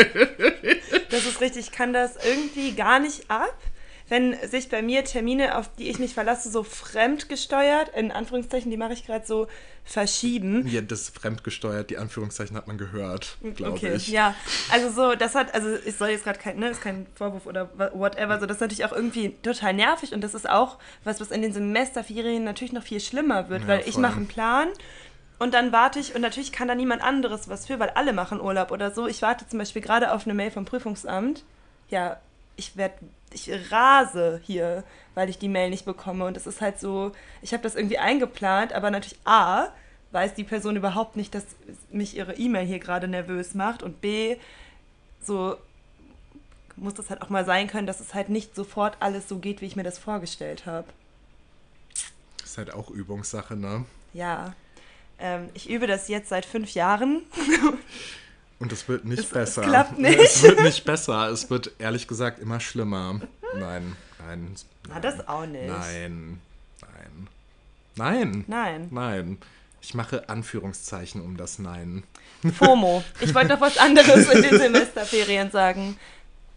Das 1.09 1.25
ist 1.25 1.41
richtig, 1.41 1.67
ich 1.67 1.71
kann 1.71 1.93
das 1.93 2.13
irgendwie 2.25 2.73
gar 2.73 2.99
nicht 2.99 3.29
ab, 3.29 3.57
wenn 4.11 4.35
sich 4.49 4.67
bei 4.67 4.81
mir 4.81 5.05
Termine, 5.05 5.57
auf 5.57 5.69
die 5.77 5.89
ich 5.89 5.97
mich 5.97 6.13
verlasse, 6.13 6.51
so 6.51 6.63
fremdgesteuert, 6.63 7.95
in 7.95 8.11
Anführungszeichen, 8.11 8.69
die 8.69 8.75
mache 8.75 8.91
ich 8.91 9.05
gerade 9.05 9.25
so, 9.25 9.47
verschieben. 9.85 10.67
Ja, 10.67 10.81
das 10.81 11.09
fremdgesteuert, 11.09 11.89
die 11.89 11.97
Anführungszeichen 11.97 12.55
hat 12.55 12.67
man 12.67 12.77
gehört, 12.77 13.37
glaube 13.55 13.77
Okay, 13.77 13.95
ich. 13.95 14.09
ja. 14.09 14.35
Also 14.71 14.89
so, 14.91 15.15
das 15.15 15.33
hat, 15.33 15.53
also 15.53 15.69
es 15.69 15.97
soll 15.97 16.09
jetzt 16.09 16.23
gerade 16.23 16.39
kein, 16.39 16.59
ne, 16.59 16.69
ist 16.69 16.81
kein 16.81 17.07
Vorwurf 17.15 17.45
oder 17.45 17.69
whatever, 17.93 18.39
so 18.39 18.45
das 18.45 18.57
ist 18.57 18.61
natürlich 18.61 18.85
auch 18.85 18.91
irgendwie 18.91 19.35
total 19.41 19.73
nervig 19.73 20.13
und 20.13 20.21
das 20.21 20.33
ist 20.33 20.47
auch 20.49 20.77
was, 21.03 21.19
was 21.19 21.31
in 21.31 21.41
den 21.41 21.53
Semesterferien 21.53 22.43
natürlich 22.43 22.73
noch 22.73 22.83
viel 22.83 22.99
schlimmer 22.99 23.49
wird, 23.49 23.63
Ja, 23.63 23.67
weil 23.69 23.79
ich 23.87 23.93
voll. 23.93 24.01
mache 24.01 24.17
einen 24.17 24.27
Plan 24.27 24.67
und 25.39 25.53
dann 25.53 25.71
warte 25.71 25.99
ich 25.99 26.13
und 26.15 26.21
natürlich 26.21 26.51
kann 26.51 26.67
da 26.67 26.75
niemand 26.75 27.01
anderes 27.01 27.49
was 27.49 27.65
für, 27.65 27.79
weil 27.79 27.89
alle 27.91 28.13
machen 28.13 28.39
Urlaub 28.39 28.71
oder 28.71 28.91
so. 28.91 29.07
Ich 29.07 29.21
warte 29.21 29.47
zum 29.47 29.57
Beispiel 29.57 29.81
gerade 29.81 30.11
auf 30.13 30.25
eine 30.25 30.33
Mail 30.35 30.51
vom 30.51 30.65
Prüfungsamt. 30.65 31.43
Ja, 31.89 32.17
ich 32.55 32.77
werde, 32.77 32.95
ich 33.33 33.51
rase 33.71 34.41
hier, 34.43 34.83
weil 35.15 35.29
ich 35.29 35.37
die 35.37 35.49
Mail 35.49 35.69
nicht 35.69 35.85
bekomme 35.85 36.25
und 36.25 36.37
es 36.37 36.47
ist 36.47 36.61
halt 36.61 36.79
so, 36.79 37.11
ich 37.41 37.53
habe 37.53 37.63
das 37.63 37.75
irgendwie 37.75 37.97
eingeplant, 37.97 38.73
aber 38.73 38.91
natürlich 38.91 39.19
A, 39.25 39.67
weiß 40.11 40.33
die 40.33 40.43
Person 40.43 40.75
überhaupt 40.75 41.15
nicht, 41.15 41.33
dass 41.33 41.45
mich 41.89 42.17
ihre 42.17 42.35
E-Mail 42.35 42.65
hier 42.65 42.79
gerade 42.79 43.07
nervös 43.07 43.53
macht 43.53 43.83
und 43.83 44.01
B, 44.01 44.37
so 45.21 45.57
muss 46.75 46.93
das 46.93 47.09
halt 47.09 47.21
auch 47.21 47.29
mal 47.29 47.45
sein 47.45 47.67
können, 47.67 47.87
dass 47.87 47.99
es 47.99 48.13
halt 48.13 48.29
nicht 48.29 48.55
sofort 48.55 48.97
alles 48.99 49.27
so 49.29 49.37
geht, 49.37 49.61
wie 49.61 49.65
ich 49.65 49.75
mir 49.75 49.83
das 49.83 49.99
vorgestellt 49.99 50.65
habe. 50.65 50.87
Ist 52.43 52.57
halt 52.57 52.73
auch 52.73 52.89
Übungssache, 52.89 53.55
ne? 53.55 53.85
Ja, 54.13 54.55
ähm, 55.19 55.49
ich 55.53 55.69
übe 55.69 55.87
das 55.87 56.07
jetzt 56.07 56.29
seit 56.29 56.45
fünf 56.45 56.73
Jahren. 56.73 57.21
Und 58.61 58.71
es 58.71 58.87
wird 58.87 59.03
nicht 59.05 59.19
Es- 59.19 59.25
es 59.25 59.31
besser. 59.31 59.61
klappt 59.63 59.97
nicht. 59.99 60.17
Es 60.19 60.41
wird 60.43 60.61
nicht 60.61 60.85
besser. 60.85 61.29
Es 61.29 61.49
wird 61.49 61.71
ehrlich 61.79 62.07
gesagt 62.07 62.39
immer 62.39 62.59
schlimmer. 62.59 63.19
Nein, 63.55 63.95
nein. 64.25 64.55
Na, 64.87 64.99
das 64.99 65.27
auch 65.27 65.45
nicht. 65.45 65.67
Nein, 65.67 66.39
nein. 66.81 67.27
Nein, 67.95 68.45
Nein. 68.47 68.87
nein. 68.91 69.37
Ich 69.81 69.93
mache 69.95 70.29
Anführungszeichen 70.29 71.21
um 71.21 71.37
das 71.37 71.57
Nein. 71.59 72.03
FOMO. 72.57 73.03
Ich 73.19 73.33
wollte 73.33 73.49
noch 73.49 73.61
was 73.61 73.77
anderes 73.77 74.29
in 74.31 74.41
den 74.43 74.57
Semesterferien 74.59 75.49
sagen. 75.51 75.97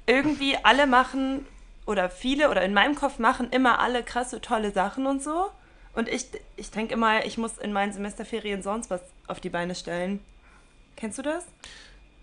Irgendwie 0.07 0.57
alle 0.63 0.87
machen, 0.87 1.47
oder 1.87 2.11
viele, 2.11 2.51
oder 2.51 2.63
in 2.63 2.75
meinem 2.75 2.95
Kopf 2.95 3.19
machen 3.19 3.49
immer 3.51 3.79
alle 3.79 4.03
krasse, 4.03 4.41
tolle 4.43 4.73
Sachen 4.73 5.07
und 5.07 5.23
so. 5.23 5.51
Und 5.95 6.09
ich, 6.09 6.27
ich 6.57 6.71
denke 6.71 6.93
immer, 6.95 7.25
ich 7.25 7.39
muss 7.39 7.57
in 7.59 7.73
meinen 7.73 7.93
Semesterferien 7.93 8.63
sonst 8.63 8.91
was 8.91 9.01
auf 9.27 9.41
die 9.41 9.49
Beine 9.51 9.75
stellen. 9.75 10.21
Kennst 10.97 11.19
du 11.19 11.23
das? 11.23 11.45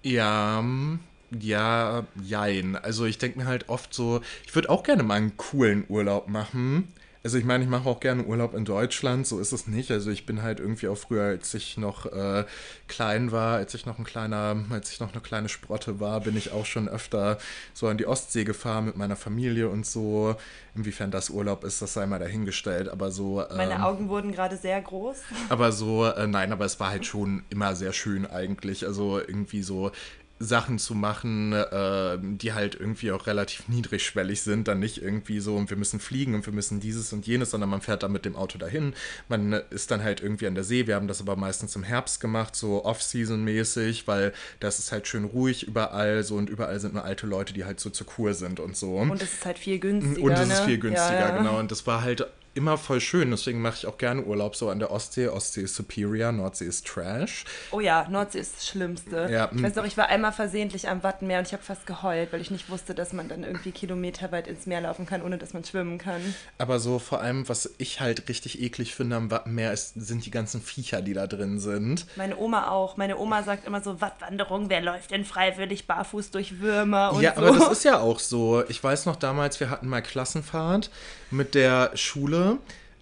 Ja, 0.04 0.62
mm, 0.62 1.00
ja, 1.40 2.06
jein. 2.24 2.76
Also 2.76 3.06
ich 3.06 3.18
denke 3.18 3.40
mir 3.40 3.46
halt 3.46 3.70
oft 3.70 3.94
so, 3.94 4.22
ich 4.46 4.54
würde 4.56 4.70
auch 4.70 4.84
gerne 4.84 5.04
mal 5.04 5.16
einen 5.16 5.38
coolen 5.38 5.86
Urlaub 5.90 6.28
machen. 6.28 6.88
Also 7.24 7.38
ich 7.38 7.46
meine, 7.46 7.64
ich 7.64 7.70
mache 7.70 7.88
auch 7.88 8.00
gerne 8.00 8.24
Urlaub 8.24 8.56
in 8.56 8.66
Deutschland, 8.66 9.28
so 9.28 9.40
ist 9.40 9.52
es 9.52 9.68
nicht. 9.68 9.92
Also 9.92 10.10
ich 10.10 10.26
bin 10.26 10.42
halt 10.42 10.60
irgendwie 10.60 10.88
auch 10.88 10.98
früher, 10.98 11.24
als 11.26 11.54
ich 11.54 11.78
noch 11.78 12.08
äh, 12.08 12.46
klein 12.88 13.32
war, 13.32 13.58
als 13.58 13.76
ich 13.76 13.86
noch 13.86 14.00
ein 14.00 14.06
kleiner, 14.06 14.56
als 14.72 14.92
ich 14.92 15.00
noch 15.00 15.12
eine 15.12 15.22
kleine 15.22 15.48
Sprotte 15.48 16.00
war, 16.00 16.22
bin 16.22 16.36
ich 16.36 16.52
auch 16.52 16.66
schon 16.66 16.90
öfter 16.90 17.38
so 17.74 17.88
an 17.88 17.98
die 17.98 18.08
Ostsee 18.08 18.44
gefahren 18.44 18.86
mit 18.86 18.98
meiner 18.98 19.16
Familie 19.16 19.70
und 19.70 19.86
so. 19.86 20.36
Inwiefern 20.76 21.12
das 21.12 21.30
Urlaub 21.30 21.64
ist, 21.64 21.82
das 21.82 21.94
sei 21.94 22.08
mal 22.08 22.20
dahingestellt. 22.20 22.90
Aber 22.90 23.12
so. 23.12 23.44
Meine 23.56 23.76
ähm, 23.76 23.82
Augen 23.82 24.10
wurden 24.10 24.32
gerade 24.32 24.58
sehr 24.58 24.82
groß. 24.82 25.18
aber 25.50 25.72
so, 25.72 26.06
äh, 26.06 26.26
nein, 26.26 26.52
aber 26.52 26.66
es 26.66 26.80
war 26.80 26.90
halt 26.90 27.06
schon 27.06 27.44
immer 27.50 27.76
sehr 27.76 27.94
schön 27.94 28.26
eigentlich. 28.26 28.88
Also 28.88 29.20
irgendwie 29.20 29.62
so 29.62 29.92
Sachen 30.42 30.80
zu 30.80 30.96
machen, 30.96 31.54
äh, 31.54 32.18
die 32.22 32.54
halt 32.54 32.76
irgendwie 32.76 33.12
auch 33.12 33.28
relativ 33.28 33.68
niedrigschwellig 33.68 34.42
sind. 34.42 34.68
Dann 34.68 34.80
nicht 34.80 35.02
irgendwie 35.02 35.40
so, 35.40 35.56
und 35.56 35.70
wir 35.70 35.78
müssen 35.78 36.00
fliegen 36.00 36.36
und 36.36 36.46
wir 36.46 36.54
müssen 36.54 36.80
dieses 36.80 37.14
und 37.14 37.28
jenes, 37.28 37.52
sondern 37.52 37.70
man 37.70 37.82
fährt 37.82 38.04
dann 38.04 38.12
mit 38.12 38.26
dem 38.26 38.36
Auto 38.36 38.58
dahin. 38.58 38.94
Man 39.30 39.54
ist 39.54 39.92
dann 39.92 40.04
halt 40.04 40.22
irgendwie 40.22 40.48
an 40.48 40.56
der 40.56 40.64
See. 40.64 40.88
Wir 40.88 40.96
haben 40.96 41.08
das 41.08 41.22
aber 41.22 41.36
meistens 41.36 41.76
im 41.76 41.84
Herbst 41.84 42.20
gemacht, 42.20 42.56
so 42.56 42.84
Off-Season-mäßig, 42.84 44.08
weil 44.08 44.34
das 44.60 44.80
ist 44.80 44.92
halt 44.92 45.08
schön 45.08 45.26
ruhig 45.26 45.68
überall 45.68 46.24
so 46.24 46.36
und 46.36 46.50
überall 46.50 46.80
sind 46.80 46.94
nur 46.94 47.04
alte 47.04 47.28
Leute, 47.28 47.54
die 47.54 47.66
halt 47.66 47.80
so 47.80 47.90
zur 47.90 48.08
Kur 48.08 48.34
sind 48.34 48.60
und 48.60 48.76
so. 48.76 48.98
Und 48.98 49.22
es 49.22 49.34
ist 49.34 49.46
halt 49.46 49.60
viel 49.60 49.80
günstiger. 49.80 50.26
Und 50.26 50.34
es 50.34 50.48
ne? 50.48 50.54
ist 50.54 50.62
viel 50.62 50.80
günstiger, 50.80 51.20
ja, 51.20 51.30
ja. 51.30 51.38
genau. 51.38 51.60
Und 51.60 51.72
das 51.72 51.88
war 51.88 52.02
halt 52.02 52.26
immer 52.54 52.78
voll 52.78 53.00
schön. 53.00 53.32
Deswegen 53.32 53.62
mache 53.62 53.76
ich 53.78 53.88
auch 53.88 53.98
gerne 53.98 54.24
Urlaub 54.24 54.56
so 54.56 54.70
an 54.70 54.80
der 54.80 54.92
Ostsee. 54.92 55.28
Ostsee 55.28 55.62
ist 55.62 55.76
Superior, 55.76 56.32
Nordsee 56.32 56.66
ist 56.66 56.86
Trash. 56.86 57.46
Oh 57.72 57.80
ja, 57.80 58.08
Nordsee 58.10 58.40
ist 58.40 58.58
das 58.58 58.68
Schlimmste. 58.68 59.30
Ja, 59.32 59.50
ich 59.52 59.60
mm. 59.60 59.64
weiß 59.64 59.76
noch, 59.76 59.86
ich 59.86 59.98
war 59.98 60.08
einmal 60.08 60.32
versehentlich 60.32 60.90
am 60.90 61.04
Wattenmeer 61.04 61.40
und 61.40 61.48
ich 61.48 61.54
habe 61.54 61.64
fast 61.64 61.86
geheult, 61.86 62.34
weil 62.34 62.42
ich 62.42 62.52
nicht 62.52 62.70
wusste, 62.70 62.94
dass 62.94 63.14
man 63.14 63.30
dann 63.30 63.44
irgendwie 63.44 63.72
kilometerweit 63.72 64.48
ins 64.48 64.66
Meer 64.66 64.82
laufen 64.82 65.06
kann, 65.06 65.22
ohne 65.22 65.38
dass 65.38 65.54
man 65.54 65.64
schwimmen 65.64 65.98
kann. 65.98 66.22
Aber 66.58 66.80
so 66.80 67.00
vor 67.00 67.22
allem, 67.22 67.48
was 67.48 67.74
ich 67.78 68.02
halt 68.02 68.28
richtig 68.28 68.62
eklig 68.62 68.96
finde 68.96 69.16
am 69.16 69.32
Wattenmeer, 69.32 69.72
ist, 69.72 69.94
sind 69.96 70.26
die 70.26 70.32
ganzen 70.32 70.62
Viecher, 70.62 71.02
die 71.02 71.14
da 71.14 71.28
drin 71.28 71.60
sind. 71.60 72.06
Meine 72.16 72.38
Oma 72.38 72.70
auch. 72.70 72.98
Meine 72.98 73.18
Oma 73.18 73.44
sagt 73.44 73.66
immer 73.66 73.82
so, 73.82 74.02
Wattwanderung, 74.02 74.70
wer 74.70 74.82
läuft 74.82 75.12
denn 75.12 75.26
freiwillig 75.26 75.88
barfuß 75.88 76.32
durch 76.32 76.60
Würmer 76.60 77.14
und 77.14 77.22
ja, 77.22 77.34
so. 77.36 77.42
aber 77.42 77.58
das 77.58 77.72
ist 77.72 77.86
ja 77.86 78.00
auch 78.00 78.20
so. 78.20 78.64
Ich 78.68 78.84
weiß 78.84 79.06
noch 79.06 79.16
damals, 79.16 79.60
wir 79.60 79.70
hatten 79.70 79.88
mal 79.88 80.02
Klassenfahrt 80.02 80.90
mit 81.30 81.56
der 81.56 81.92
Schule. 81.96 82.41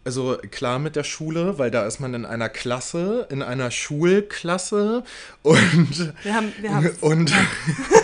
Also 0.05 0.37
klar 0.49 0.79
mit 0.79 0.95
der 0.95 1.03
Schule, 1.03 1.59
weil 1.59 1.71
da 1.71 1.85
ist 1.85 1.99
man 1.99 2.13
in 2.13 2.25
einer 2.25 2.49
Klasse, 2.49 3.27
in 3.29 3.43
einer 3.43 3.69
Schulklasse 3.69 5.03
und 5.43 6.13
wir 6.23 6.33
haben, 6.33 6.53
wir 6.59 6.73
haben 6.73 6.89
Und 7.01 7.31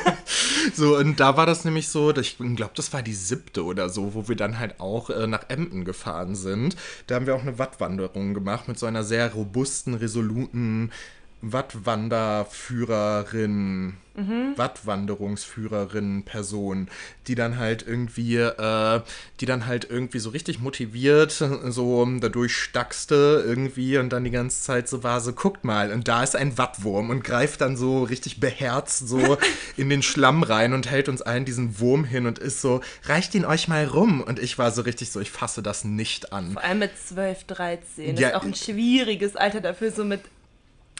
so, 0.75 0.98
und 0.98 1.20
da 1.20 1.38
war 1.38 1.46
das 1.46 1.65
nämlich 1.65 1.88
so, 1.88 2.15
ich 2.15 2.38
glaube, 2.38 2.74
das 2.75 2.92
war 2.94 3.01
die 3.01 3.13
siebte 3.13 3.63
oder 3.63 3.89
so, 3.89 4.13
wo 4.13 4.27
wir 4.27 4.36
dann 4.36 4.60
halt 4.60 4.80
auch 4.80 5.10
äh, 5.10 5.25
nach 5.25 5.46
Emden 5.48 5.86
gefahren 5.86 6.36
sind. 6.36 6.75
Da 7.08 7.15
haben 7.15 7.27
wir 7.27 7.36
auch 7.36 7.42
eine 7.42 7.58
Wattwanderung 7.58 8.34
gemacht 8.34 8.68
mit 8.68 8.77
so 8.77 8.86
einer 8.86 9.04
sehr 9.04 9.34
robusten, 9.34 9.94
resoluten 9.94 10.92
Wattwanderführerin, 11.42 13.96
Wattwanderungsführerin 14.56 16.24
Person, 16.24 16.88
die 17.27 17.36
dann 17.36 17.58
halt 17.58 17.86
irgendwie, 17.86 18.38
äh, 18.38 19.01
die 19.42 19.46
dann 19.46 19.65
halt 19.65 19.88
irgendwie 19.89 20.20
so 20.20 20.30
richtig 20.30 20.60
motiviert, 20.60 21.32
so 21.68 22.08
dadurch 22.20 22.56
stackste 22.56 23.44
irgendwie 23.46 23.98
und 23.98 24.13
dann 24.13 24.24
die 24.24 24.32
ganze 24.32 24.62
Zeit 24.63 24.88
so 24.88 25.04
war, 25.04 25.20
so 25.20 25.34
guckt 25.34 25.65
mal, 25.65 25.92
und 25.92 26.08
da 26.08 26.24
ist 26.24 26.36
ein 26.36 26.58
Wattwurm 26.58 27.10
und 27.10 27.24
greift 27.24 27.62
dann 27.62 27.75
so 27.75 28.04
richtig 28.04 28.39
beherzt 28.39 29.08
so 29.08 29.38
in 29.77 29.89
den 29.89 30.01
Schlamm 30.01 30.44
rein 30.44 30.74
und 30.74 30.89
hält 30.89 31.10
uns 31.10 31.22
allen 31.22 31.46
diesen 31.46 31.80
Wurm 31.80 32.06
hin 32.06 32.25
und 32.25 32.39
ist 32.39 32.62
so, 32.62 32.82
reicht 33.04 33.36
ihn 33.36 33.46
euch 33.46 33.68
mal 33.68 33.86
rum. 33.86 34.22
Und 34.22 34.39
ich 34.39 34.58
war 34.58 34.72
so 34.72 34.82
richtig 34.82 35.12
so, 35.12 35.20
ich 35.20 35.32
fasse 35.32 35.62
das 35.62 35.84
nicht 35.84 36.32
an. 36.32 36.54
vor 36.54 36.63
allem 36.63 36.80
mit 36.80 36.92
12, 36.98 37.44
13. 37.44 38.12
Das 38.15 38.22
Ja, 38.22 38.30
ist 38.30 38.36
auch 38.36 38.46
ein 38.46 38.56
schwieriges 38.56 39.36
Alter 39.36 39.60
dafür. 39.62 39.92
So 39.92 40.06
mit 40.06 40.22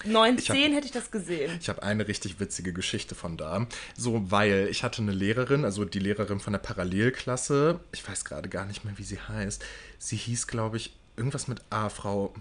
9, 0.04 0.38
Ich 0.38 0.50
hab- 0.50 0.58
10 0.58 0.74
hätte 0.74 0.86
ich 0.88 0.92
das 0.92 1.10
gesehen. 1.10 1.58
Ich 1.62 1.70
habe 1.70 1.82
eine 1.84 2.08
richtig 2.08 2.40
witzige 2.40 2.74
Geschichte 2.74 3.16
von 3.16 3.38
da. 3.38 3.66
So, 3.98 4.30
weil 4.30 4.68
ich 4.70 4.84
hatte 4.84 5.02
eine 5.02 5.14
Lehrerin, 5.14 5.64
also 5.66 5.86
die 5.86 6.00
Lehrerin 6.00 6.40
von 6.40 6.54
der 6.54 6.60
Parallelklasse, 6.60 7.80
ich 7.92 8.08
weiß 8.08 8.26
gerade 8.26 8.50
gar 8.50 8.66
nicht 8.66 8.84
mehr, 8.86 8.98
wie 8.98 9.04
sie 9.04 9.20
heißt. 9.20 9.64
Sie 9.98 10.18
hieß, 10.18 10.48
glaube 10.48 10.78
ich, 10.78 10.94
irgendwas 11.18 11.48
mit 11.48 11.62
A, 11.70 11.90
Frau. 11.90 12.34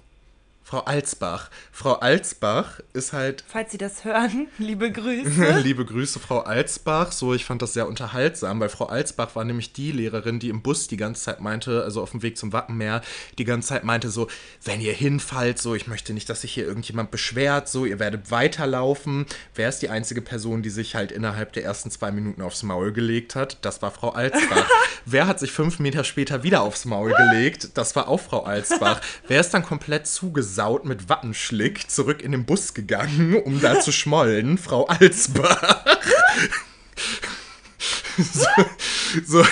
Frau 0.66 0.80
Alsbach. 0.80 1.50
Frau 1.70 1.92
Alsbach 1.96 2.80
ist 2.94 3.12
halt 3.12 3.44
Falls 3.46 3.70
Sie 3.70 3.76
das 3.76 4.06
hören, 4.06 4.48
liebe 4.58 4.90
Grüße. 4.90 5.58
Liebe 5.62 5.84
Grüße, 5.84 6.18
Frau 6.18 6.40
Alsbach. 6.40 7.12
So, 7.12 7.34
ich 7.34 7.44
fand 7.44 7.60
das 7.60 7.74
sehr 7.74 7.86
unterhaltsam, 7.86 8.60
weil 8.60 8.70
Frau 8.70 8.86
Alsbach 8.86 9.36
war 9.36 9.44
nämlich 9.44 9.74
die 9.74 9.92
Lehrerin, 9.92 10.38
die 10.38 10.48
im 10.48 10.62
Bus 10.62 10.88
die 10.88 10.96
ganze 10.96 11.22
Zeit 11.22 11.42
meinte, 11.42 11.82
also 11.84 12.00
auf 12.00 12.12
dem 12.12 12.22
Weg 12.22 12.38
zum 12.38 12.54
Wappenmeer, 12.54 13.02
die 13.36 13.44
ganze 13.44 13.68
Zeit 13.68 13.84
meinte 13.84 14.08
so, 14.08 14.26
wenn 14.64 14.80
ihr 14.80 14.94
hinfallt, 14.94 15.58
so, 15.58 15.74
ich 15.74 15.86
möchte 15.86 16.14
nicht, 16.14 16.30
dass 16.30 16.40
sich 16.40 16.54
hier 16.54 16.64
irgendjemand 16.64 17.10
beschwert, 17.10 17.68
so, 17.68 17.84
ihr 17.84 17.98
werdet 17.98 18.30
weiterlaufen. 18.30 19.26
Wer 19.54 19.68
ist 19.68 19.80
die 19.80 19.90
einzige 19.90 20.22
Person, 20.22 20.62
die 20.62 20.70
sich 20.70 20.94
halt 20.94 21.12
innerhalb 21.12 21.52
der 21.52 21.64
ersten 21.64 21.90
zwei 21.90 22.10
Minuten 22.10 22.40
aufs 22.40 22.62
Maul 22.62 22.92
gelegt 22.92 23.36
hat? 23.36 23.58
Das 23.60 23.82
war 23.82 23.90
Frau 23.90 24.10
Alsbach. 24.10 24.66
Wer 25.04 25.26
hat 25.26 25.38
sich 25.38 25.52
fünf 25.52 25.78
Meter 25.78 26.04
später 26.04 26.42
wieder 26.42 26.62
aufs 26.62 26.86
Maul 26.86 27.12
gelegt? 27.12 27.68
Das 27.74 27.94
war 27.94 28.08
auch 28.08 28.20
Frau 28.20 28.44
Alsbach. 28.44 29.02
Wer 29.28 29.40
ist 29.40 29.52
dann 29.52 29.62
komplett 29.62 30.06
zugesaut 30.54 30.84
mit 30.84 31.08
Wattenschlick 31.08 31.90
zurück 31.90 32.22
in 32.22 32.32
den 32.32 32.44
Bus 32.44 32.74
gegangen, 32.74 33.34
um 33.42 33.60
da 33.60 33.80
zu 33.80 33.92
schmollen? 33.92 34.58
Frau 34.64 34.86
Alsbach. 34.86 35.84
So, 38.16 38.46
so, 39.26 39.44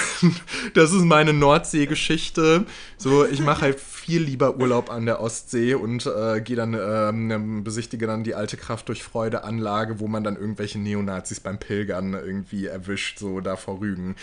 das 0.74 0.92
ist 0.92 1.02
meine 1.02 1.32
Nordsee-Geschichte. 1.32 2.64
So, 2.96 3.26
ich 3.26 3.40
mache 3.40 3.62
halt 3.62 3.80
viel 3.80 4.22
lieber 4.22 4.56
Urlaub 4.56 4.88
an 4.88 5.04
der 5.04 5.20
Ostsee 5.20 5.74
und 5.74 6.06
äh, 6.06 6.40
gehe 6.40 6.54
dann, 6.54 6.74
ähm, 6.74 7.64
besichtige 7.64 8.06
dann 8.06 8.22
die 8.22 8.36
alte 8.36 8.56
Kraft 8.56 8.88
durch 8.88 9.02
Freude 9.02 9.42
Anlage, 9.42 9.98
wo 9.98 10.06
man 10.06 10.22
dann 10.22 10.36
irgendwelche 10.36 10.78
Neonazis 10.78 11.40
beim 11.40 11.58
Pilgern 11.58 12.14
irgendwie 12.14 12.66
erwischt, 12.66 13.18
so 13.18 13.40
da 13.40 13.56
vor 13.56 13.80
Rügen. 13.80 14.14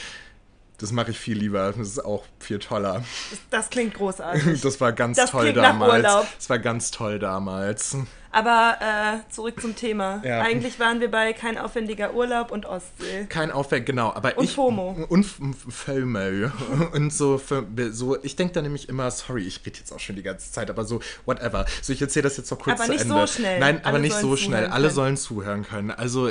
Das 0.80 0.92
mache 0.92 1.12
ich 1.12 1.20
viel 1.20 1.38
lieber. 1.38 1.74
Das 1.78 1.88
ist 1.88 2.04
auch 2.06 2.24
viel 2.40 2.60
toller. 2.60 3.04
Das 3.50 3.70
klingt 3.70 3.94
großartig. 3.94 4.62
Das 4.70 4.80
war 4.82 4.94
ganz 4.94 5.18
Das 5.18 5.32
toll 5.32 5.54
damals. 5.54 5.94
Urlaub. 5.94 6.28
Das 6.38 6.50
war 6.50 6.60
ganz 6.60 6.92
toll 6.92 7.20
damals. 7.20 7.96
Aber 8.32 8.78
äh, 8.80 9.32
zurück 9.32 9.60
zum 9.60 9.76
Thema. 9.76 10.22
Ja. 10.24 10.42
Eigentlich 10.42 10.80
waren 10.80 11.00
wir 11.00 11.10
bei 11.10 11.34
kein 11.34 11.58
aufwendiger 11.58 12.14
Urlaub 12.14 12.52
und 12.52 12.66
Ostsee. 12.66 13.26
Kein 13.28 13.52
Aufwand, 13.52 13.86
genau. 13.88 14.14
Aber 14.14 14.38
Und 14.38 14.46
ich, 14.46 14.54
FOMO. 14.54 15.06
Und 15.10 15.24
FOMO. 15.24 16.52
Und 16.94 17.12
so, 17.12 17.42
so 17.92 18.24
ich 18.24 18.36
denke 18.36 18.54
da 18.54 18.62
nämlich 18.62 18.88
immer, 18.88 19.10
sorry, 19.12 19.44
ich 19.44 19.66
rede 19.66 19.80
jetzt 19.80 19.92
auch 19.92 20.00
schon 20.00 20.16
die 20.16 20.24
ganze 20.24 20.52
Zeit, 20.52 20.70
aber 20.70 20.86
so, 20.86 21.00
whatever. 21.26 21.66
So, 21.82 21.92
ich 21.92 22.02
erzähle 22.02 22.24
das 22.24 22.38
jetzt 22.38 22.52
noch 22.52 22.60
kurz 22.60 22.80
Aber 22.80 22.86
zu 22.86 22.92
nicht 22.92 23.02
Ende. 23.02 23.16
so 23.16 23.28
schnell. 23.28 23.60
Nein, 23.60 23.80
aber 23.80 23.88
Alle 23.96 24.00
nicht 24.00 24.16
so 24.16 24.36
schnell. 24.36 24.68
Alle 24.68 24.92
sollen 24.92 25.18
zuhören 25.18 25.64
können. 25.64 25.92
Also, 25.92 26.30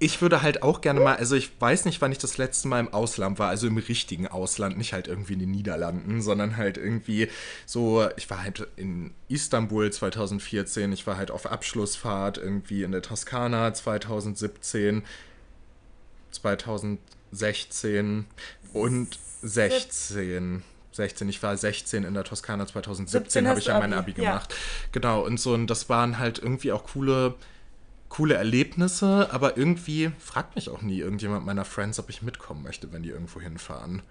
ich 0.00 0.22
würde 0.22 0.42
halt 0.42 0.62
auch 0.62 0.80
gerne 0.80 1.00
mal, 1.00 1.16
also 1.16 1.34
ich 1.34 1.50
weiß 1.60 1.84
nicht, 1.84 2.00
wann 2.00 2.12
ich 2.12 2.18
das 2.18 2.38
letzte 2.38 2.68
Mal 2.68 2.78
im 2.78 2.92
Ausland 2.92 3.38
war, 3.38 3.48
also 3.48 3.66
im 3.66 3.78
richtigen 3.78 4.28
Ausland, 4.28 4.78
nicht 4.78 4.92
halt 4.92 5.08
irgendwie 5.08 5.32
in 5.32 5.40
den 5.40 5.50
Niederlanden, 5.50 6.22
sondern 6.22 6.56
halt 6.56 6.78
irgendwie 6.78 7.28
so, 7.66 8.08
ich 8.16 8.30
war 8.30 8.42
halt 8.42 8.68
in 8.76 9.12
Istanbul 9.28 9.90
2014, 9.90 10.92
ich 10.92 11.06
war 11.06 11.16
halt 11.16 11.32
auf 11.32 11.46
Abschlussfahrt 11.46 12.38
irgendwie 12.38 12.84
in 12.84 12.92
der 12.92 13.02
Toskana 13.02 13.74
2017, 13.74 15.02
2016 16.30 18.26
und 18.72 19.18
16. 19.42 20.62
16, 20.92 21.28
ich 21.28 21.42
war 21.42 21.56
16 21.56 22.04
in 22.04 22.14
der 22.14 22.24
Toskana 22.24 22.66
2017, 22.66 23.22
17 23.24 23.48
habe 23.48 23.58
ich 23.60 23.66
ja 23.66 23.78
mein 23.78 23.92
Abi, 23.92 24.12
Abi 24.12 24.22
ja. 24.22 24.30
gemacht. 24.30 24.54
Genau, 24.92 25.24
und 25.24 25.40
so, 25.40 25.54
und 25.54 25.68
das 25.68 25.88
waren 25.88 26.18
halt 26.18 26.38
irgendwie 26.38 26.72
auch 26.72 26.84
coole, 26.84 27.34
coole 28.08 28.34
Erlebnisse, 28.34 29.28
aber 29.32 29.56
irgendwie 29.56 30.10
fragt 30.18 30.56
mich 30.56 30.68
auch 30.70 30.82
nie 30.82 30.98
irgendjemand 30.98 31.44
meiner 31.44 31.64
Friends, 31.64 31.98
ob 31.98 32.10
ich 32.10 32.22
mitkommen 32.22 32.62
möchte, 32.62 32.92
wenn 32.92 33.02
die 33.02 33.10
irgendwo 33.10 33.40
hinfahren. 33.40 34.02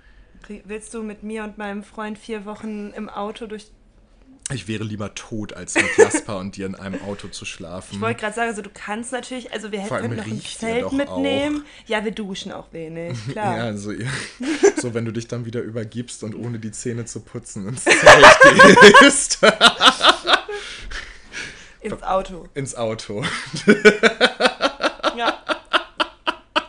Willst 0.66 0.94
du 0.94 1.04
mit 1.04 1.24
mir 1.24 1.44
und 1.44 1.58
meinem 1.58 1.84
Freund 1.84 2.18
vier 2.18 2.46
Wochen 2.46 2.92
im 2.92 3.10
Auto 3.10 3.48
durch. 3.48 3.72
Ich 4.54 4.70
wäre 4.70 4.86
lieber 4.86 5.14
tot, 5.14 5.52
als 5.52 5.76
mit 5.76 5.98
Jasper 5.98 6.38
und 6.38 6.56
dir 6.56 6.68
in 6.68 6.76
einem 6.76 7.02
Auto 7.02 7.28
zu 7.28 7.44
schlafen. 7.44 7.96
Ich 7.96 8.02
wollte 8.02 8.22
gerade 8.22 8.36
sagen, 8.36 8.50
also 8.50 8.62
du 8.62 8.70
kannst 8.74 9.12
natürlich, 9.12 9.52
also 9.52 9.74
wir 9.74 9.82
hätten 9.82 10.16
noch 10.16 10.26
ein 10.26 10.42
Zelt 10.42 10.94
mitnehmen. 10.94 11.66
Ja, 11.86 12.06
wir 12.06 12.12
duschen 12.12 12.54
auch 12.54 12.72
wenig, 12.72 13.18
klar. 13.32 13.58
Ja, 13.58 13.64
also 13.64 13.92
so 14.78 14.94
wenn 14.94 15.04
du 15.04 15.12
dich 15.12 15.28
dann 15.28 15.46
wieder 15.46 15.62
übergibst 15.62 16.24
und 16.24 16.34
ohne 16.34 16.60
die 16.60 16.72
Zähne 16.72 17.04
zu 17.04 17.20
putzen 17.20 17.68
ins 17.68 17.84
Zelt 17.84 18.04
gehst. 19.02 19.40
Ins 21.94 22.04
Auto. 22.04 22.46
ins 22.54 22.76
Auto. 22.76 23.24
Ja. 25.16 25.38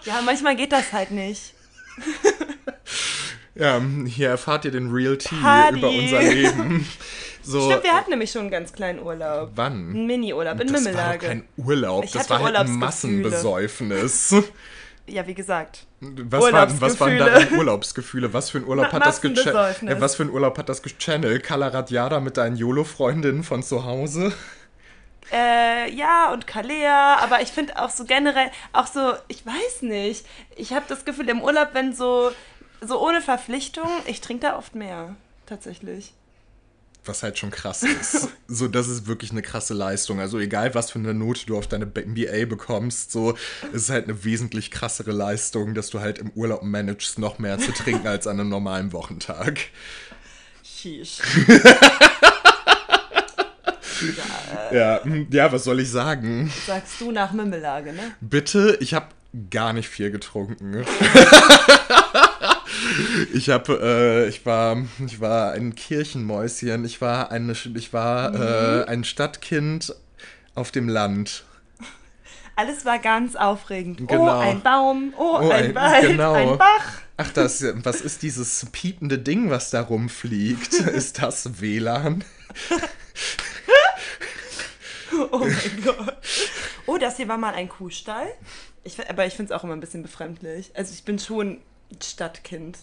Ja, 0.05 0.21
manchmal 0.25 0.57
geht 0.57 0.73
das 0.73 0.93
halt 0.93 1.11
nicht. 1.11 1.55
Ja, 3.55 3.83
hier 4.07 4.29
erfahrt 4.29 4.65
ihr 4.67 4.71
den 4.71 4.93
Real 4.93 5.19
Tea 5.19 5.35
Party. 5.43 5.79
über 5.79 5.89
unser 5.91 6.23
Leben. 6.23 6.87
So, 7.43 7.65
Stimmt, 7.71 7.85
wir 7.85 7.95
hatten 7.95 8.11
nämlich 8.11 8.31
schon 8.31 8.43
einen 8.43 8.51
ganz 8.51 8.73
kleinen 8.75 9.01
Urlaub. 9.01 9.53
wann? 9.55 9.73
Einen 9.73 10.07
Mini-Urlaub 10.07 10.61
in 10.61 10.67
das 10.71 10.85
war 10.85 10.93
doch 10.93 10.97
Mümmelage. 10.99 11.27
kein 11.27 11.45
Urlaub, 11.57 12.05
Ich 12.05 12.13
das 12.13 12.29
war 12.29 12.43
halt 12.43 12.57
ein. 12.57 12.71
Massenbesäufnis. 12.73 14.35
Ja, 15.11 15.27
wie 15.27 15.33
gesagt. 15.33 15.87
Was, 16.01 16.53
war, 16.53 16.81
was 16.83 17.01
waren 17.01 17.17
deine 17.17 17.51
Urlaubsgefühle? 17.53 18.35
Was 18.35 18.51
für 18.51 18.59
ein 18.59 18.65
Urlaub 18.67 18.89
Ma- 18.89 18.93
hat 18.93 19.07
das 19.07 19.23
gechannelt? 19.23 19.81
Ja, 19.81 19.99
was 20.03 20.17
für 20.17 20.25
ein 20.25 20.29
Urlaub 20.31 20.59
hat 20.59 20.69
das 20.69 20.83
gechannelt? 20.83 21.43
Kalaratjada 21.43 22.21
mit 22.21 22.37
deinen 22.37 22.57
YOLO-Freundinnen 22.57 23.43
von 23.43 23.63
zu 23.63 23.87
Hause? 23.87 24.35
Äh, 25.33 25.95
ja, 25.95 26.33
und 26.33 26.47
Kalea, 26.47 27.17
aber 27.17 27.43
ich 27.43 27.49
finde 27.49 27.81
auch 27.81 27.91
so 27.91 28.05
generell, 28.05 28.51
auch 28.73 28.87
so, 28.87 29.13
ich 29.29 29.45
weiß 29.45 29.83
nicht, 29.83 30.25
ich 30.57 30.73
habe 30.73 30.87
das 30.89 31.05
Gefühl, 31.05 31.29
im 31.29 31.43
Urlaub, 31.43 31.71
wenn 31.73 31.95
so, 31.95 32.31
so 32.81 33.05
ohne 33.05 33.21
Verpflichtung, 33.21 33.89
ich 34.07 34.21
trinke 34.21 34.47
da 34.47 34.57
oft 34.57 34.75
mehr, 34.75 35.17
tatsächlich. 35.47 36.15
Was 37.05 37.23
halt 37.23 37.39
schon 37.39 37.51
krass 37.51 37.83
ist. 37.83 38.29
so, 38.49 38.69
das 38.69 38.89
ist 38.89 39.07
wirklich 39.07 39.31
eine 39.31 39.41
krasse 39.41 39.73
Leistung. 39.73 40.21
Also 40.21 40.39
egal, 40.39 40.75
was 40.75 40.91
für 40.91 40.99
eine 40.99 41.15
Note 41.15 41.47
du 41.47 41.57
auf 41.57 41.67
deine 41.67 41.87
MBA 41.87 42.45
bekommst, 42.47 43.13
so, 43.13 43.35
es 43.73 43.83
ist 43.85 43.91
halt 43.91 44.05
eine 44.05 44.25
wesentlich 44.25 44.71
krassere 44.71 45.13
Leistung, 45.13 45.75
dass 45.75 45.91
du 45.91 46.01
halt 46.01 46.19
im 46.19 46.31
Urlaub 46.31 46.63
managst, 46.63 47.19
noch 47.19 47.39
mehr 47.39 47.59
zu 47.59 47.73
trinken 47.73 48.07
als 48.07 48.27
an 48.27 48.41
einem 48.41 48.51
normalen 48.51 48.93
Wochentag. 48.93 49.61
Sheesh. 50.63 51.19
Ja, 54.73 55.01
hm, 55.05 55.27
ja, 55.31 55.51
was 55.53 55.65
soll 55.65 55.81
ich 55.81 55.91
sagen? 55.91 56.53
Sagst 56.67 57.01
du 57.01 57.11
nach 57.13 57.33
Mümmelage, 57.33 57.93
ne? 57.93 58.13
Bitte, 58.21 58.77
ich 58.81 58.95
habe 58.95 59.07
gar 59.51 59.73
nicht 59.73 59.89
viel 59.89 60.11
getrunken. 60.11 60.85
ich 63.35 63.51
habe, 63.51 63.79
äh, 63.83 64.29
ich 64.29 64.45
war, 64.47 64.77
ich 65.07 65.21
war 65.21 65.53
ein 65.53 65.75
Kirchenmäuschen. 65.75 66.85
Ich 66.85 67.01
war 67.01 67.31
eine, 67.31 67.53
ich 67.53 67.93
war 67.93 68.35
äh, 68.35 68.85
ein 68.87 69.05
Stadtkind 69.05 69.95
auf 70.55 70.71
dem 70.71 70.89
Land. 70.89 71.45
Alles 72.57 72.85
war 72.85 72.99
ganz 72.99 73.37
aufregend. 73.37 74.01
Oh, 74.03 74.07
Genau. 74.07 74.39
ein 74.41 74.61
Baum, 74.63 75.15
oh, 75.17 75.39
Oh, 75.43 75.51
ein, 75.51 75.67
ein- 75.67 75.75
Wald, 75.77 76.09
genau. 76.09 76.33
ein 76.33 76.59
Bach. 76.59 76.85
Ach, 77.17 77.31
das, 77.33 77.65
was 77.83 78.01
ist 78.01 78.23
dieses 78.23 78.67
piepende 78.73 79.19
Ding, 79.19 79.51
was 79.51 79.71
da 79.71 79.81
rumfliegt? 79.83 80.73
Ist 80.75 81.21
das 81.21 81.61
WLAN? 81.61 82.25
Oh 85.33 85.39
mein 85.39 85.83
Gott. 85.85 86.17
Oh, 86.87 86.97
das 86.99 87.17
hier 87.17 87.29
war 87.29 87.39
mal 87.39 87.55
ein 87.55 87.69
Kuhstall. 87.69 88.27
Ich, 88.85 88.99
aber 89.09 89.27
ich 89.27 89.35
finde 89.35 89.53
es 89.53 89.59
auch 89.59 89.65
immer 89.65 89.75
ein 89.75 89.81
bisschen 89.81 90.03
befremdlich. 90.03 90.71
Also 90.75 90.93
ich 90.95 91.05
bin 91.05 91.19
schon 91.19 91.61
Stadtkind. 92.03 92.79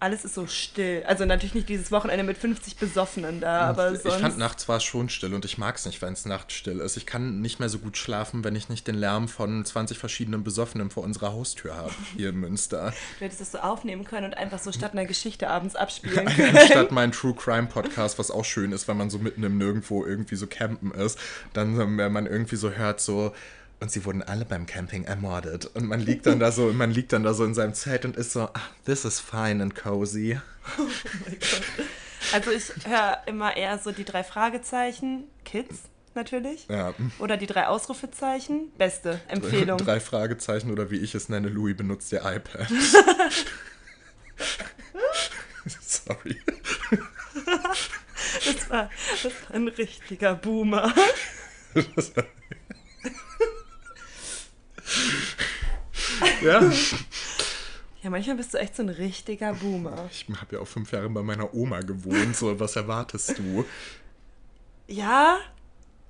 Alles 0.00 0.24
ist 0.24 0.34
so 0.34 0.46
still. 0.46 1.02
Also 1.06 1.24
natürlich 1.24 1.54
nicht 1.54 1.68
dieses 1.68 1.90
Wochenende 1.90 2.22
mit 2.22 2.38
50 2.38 2.76
Besoffenen 2.76 3.40
da, 3.40 3.62
aber 3.62 3.92
ich 3.92 4.00
sonst... 4.00 4.20
fand 4.20 4.38
nachts 4.38 4.68
war 4.68 4.76
es 4.76 4.84
schon 4.84 5.08
still 5.08 5.34
und 5.34 5.44
ich 5.44 5.58
mag 5.58 5.76
es 5.76 5.86
nicht, 5.86 6.00
wenn 6.02 6.12
es 6.12 6.24
nachts 6.24 6.54
still 6.54 6.78
ist. 6.78 6.96
Ich 6.96 7.06
kann 7.06 7.40
nicht 7.40 7.58
mehr 7.58 7.68
so 7.68 7.78
gut 7.78 7.96
schlafen, 7.96 8.44
wenn 8.44 8.54
ich 8.54 8.68
nicht 8.68 8.86
den 8.86 8.94
Lärm 8.94 9.28
von 9.28 9.64
20 9.64 9.98
verschiedenen 9.98 10.44
Besoffenen 10.44 10.90
vor 10.90 11.02
unserer 11.02 11.32
Haustür 11.32 11.76
habe, 11.76 11.92
hier 12.16 12.30
in 12.30 12.36
Münster. 12.36 12.92
Du 13.18 13.24
hättest 13.24 13.40
das 13.40 13.52
so 13.52 13.58
aufnehmen 13.58 14.04
können 14.04 14.26
und 14.26 14.34
einfach 14.36 14.58
so 14.58 14.70
statt 14.70 14.92
einer 14.92 15.04
Geschichte 15.04 15.48
abends 15.48 15.74
abspielen 15.74 16.26
können. 16.26 16.56
Anstatt 16.56 16.92
mein 16.92 17.10
True 17.10 17.34
Crime 17.34 17.66
Podcast, 17.66 18.18
was 18.18 18.30
auch 18.30 18.44
schön 18.44 18.70
ist, 18.70 18.86
wenn 18.86 18.96
man 18.96 19.10
so 19.10 19.18
mitten 19.18 19.42
im 19.42 19.58
Nirgendwo 19.58 20.04
irgendwie 20.04 20.36
so 20.36 20.46
campen 20.46 20.92
ist, 20.92 21.18
dann, 21.54 21.98
wenn 21.98 22.12
man 22.12 22.26
irgendwie 22.26 22.56
so 22.56 22.70
hört, 22.70 23.00
so. 23.00 23.34
Und 23.80 23.92
sie 23.92 24.04
wurden 24.04 24.22
alle 24.22 24.44
beim 24.44 24.66
Camping 24.66 25.04
ermordet. 25.04 25.66
Und 25.66 25.86
man 25.86 26.00
liegt 26.00 26.26
dann 26.26 26.40
da 26.40 26.50
so, 26.50 26.72
man 26.72 26.90
liegt 26.90 27.12
dann 27.12 27.22
da 27.22 27.32
so 27.32 27.44
in 27.44 27.54
seinem 27.54 27.74
Zelt 27.74 28.04
und 28.04 28.16
ist 28.16 28.32
so, 28.32 28.42
ah, 28.42 28.60
this 28.84 29.04
is 29.04 29.20
fine 29.20 29.62
and 29.62 29.74
cozy. 29.76 30.38
Also 32.32 32.50
ich 32.50 32.72
höre 32.86 33.22
immer 33.26 33.56
eher 33.56 33.78
so 33.78 33.92
die 33.92 34.04
drei 34.04 34.24
Fragezeichen, 34.24 35.24
Kids 35.44 35.82
natürlich. 36.14 36.66
Ja. 36.68 36.94
Oder 37.20 37.36
die 37.36 37.46
drei 37.46 37.68
Ausrufezeichen, 37.68 38.72
beste 38.76 39.20
Empfehlung. 39.28 39.78
Drei 39.84 40.00
Fragezeichen 40.00 40.70
oder 40.72 40.90
wie 40.90 40.96
ich 40.98 41.14
es 41.14 41.28
nenne, 41.28 41.48
Louis 41.48 41.76
benutzt 41.76 42.12
ihr 42.12 42.24
iPad. 42.24 42.68
Sorry. 45.80 46.40
Das 48.44 48.70
war, 48.70 48.90
das 49.22 49.24
war 49.24 49.54
ein 49.54 49.68
richtiger 49.68 50.34
Boomer. 50.34 50.92
Ja. 56.42 56.62
Ja, 58.00 58.10
manchmal 58.10 58.36
bist 58.36 58.54
du 58.54 58.58
echt 58.58 58.76
so 58.76 58.84
ein 58.84 58.90
richtiger 58.90 59.52
Boomer. 59.54 60.08
Ich 60.12 60.24
habe 60.40 60.54
ja 60.54 60.62
auch 60.62 60.68
fünf 60.68 60.92
Jahre 60.92 61.10
bei 61.10 61.20
meiner 61.20 61.52
Oma 61.52 61.80
gewohnt. 61.80 62.36
So, 62.36 62.58
was 62.60 62.76
erwartest 62.76 63.36
du? 63.38 63.64
Ja, 64.86 65.40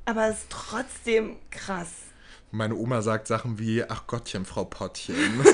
aber 0.04 0.28
es 0.28 0.40
ist 0.40 0.50
trotzdem 0.50 1.36
krass. 1.50 1.88
Meine 2.50 2.74
Oma 2.74 3.00
sagt 3.00 3.26
Sachen 3.26 3.58
wie, 3.58 3.82
ach 3.84 4.06
Gottchen, 4.06 4.44
Frau 4.44 4.64
Pottchen. 4.64 5.16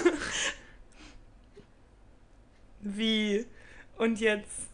Wie? 2.80 3.46
Und 3.96 4.20
jetzt, 4.20 4.68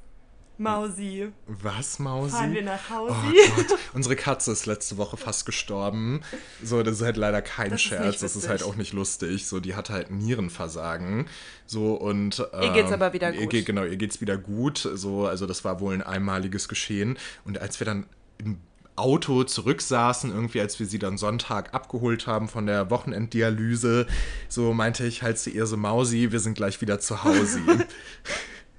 Mausi, 0.60 1.32
Was, 1.46 1.98
Mausi? 1.98 2.32
fahren 2.32 2.52
wir 2.52 2.62
nach 2.62 2.90
Hause? 2.90 3.14
Oh 3.16 3.52
Gott, 3.56 3.78
unsere 3.94 4.14
Katze 4.14 4.52
ist 4.52 4.66
letzte 4.66 4.98
Woche 4.98 5.16
fast 5.16 5.46
gestorben. 5.46 6.20
So, 6.62 6.82
das 6.82 6.96
ist 6.96 7.02
halt 7.02 7.16
leider 7.16 7.40
kein 7.40 7.70
Das 7.70 7.80
ist 7.80 7.86
Scherz, 7.86 8.04
nicht 8.04 8.22
das 8.22 8.36
ist 8.36 8.46
halt 8.46 8.62
auch 8.62 8.76
nicht 8.76 8.92
lustig. 8.92 9.46
So, 9.46 9.58
die 9.58 9.74
hatte 9.74 9.94
halt 9.94 10.10
Nierenversagen. 10.10 11.28
So 11.64 11.94
und 11.94 12.40
Ihr 12.60 12.72
geht's 12.72 12.88
ähm, 12.88 12.94
aber 12.94 13.14
wieder 13.14 13.32
Ihr 13.32 13.40
gut. 13.40 13.50
geht, 13.50 13.64
genau, 13.64 13.84
ihr 13.84 13.96
geht's 13.96 14.20
wieder 14.20 14.36
gut. 14.36 14.86
So, 14.94 15.26
also 15.26 15.46
das 15.46 15.64
war 15.64 15.80
wohl 15.80 15.94
ein 15.94 16.02
einmaliges 16.02 16.68
Geschehen. 16.68 17.18
Und 17.46 17.58
als 17.58 17.80
wir 17.80 17.86
dann 17.86 18.04
im 18.36 18.58
Auto 18.96 19.44
zurücksaßen, 19.44 20.30
irgendwie 20.30 20.60
als 20.60 20.78
wir 20.78 20.84
sie 20.84 20.98
dann 20.98 21.16
Sonntag 21.16 21.72
abgeholt 21.72 22.26
haben 22.26 22.48
von 22.48 22.66
der 22.66 22.90
Wochenenddialyse, 22.90 24.06
so 24.50 24.74
meinte 24.74 25.06
ich 25.06 25.22
halt 25.22 25.38
zu 25.38 25.48
ihr 25.48 25.64
so, 25.64 25.78
Mausi, 25.78 26.32
wir 26.32 26.40
sind 26.40 26.52
gleich 26.52 26.82
wieder 26.82 27.00
zu 27.00 27.24
Hause. 27.24 27.60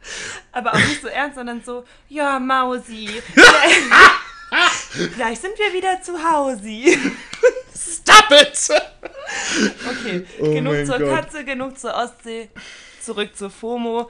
Aber 0.52 0.74
auch 0.74 0.80
nicht 0.80 1.02
so 1.02 1.08
ernst, 1.08 1.36
sondern 1.36 1.64
so, 1.64 1.86
ja, 2.10 2.40
Mausi. 2.40 3.22
Gleich 5.16 5.40
sind 5.40 5.58
wir 5.58 5.74
wieder 5.74 6.02
zu 6.02 6.14
Hause. 6.22 6.98
Stop 7.74 8.32
it! 8.32 8.70
Okay, 9.90 10.26
Oh 10.40 10.54
genug 10.54 10.86
zur 10.86 11.00
Gott. 11.00 11.10
Katze, 11.10 11.46
genug 11.46 11.80
zur 11.80 11.96
Ostsee, 11.96 12.50
zurück 13.02 13.36
zur 13.36 13.50
FOMO. 13.50 14.10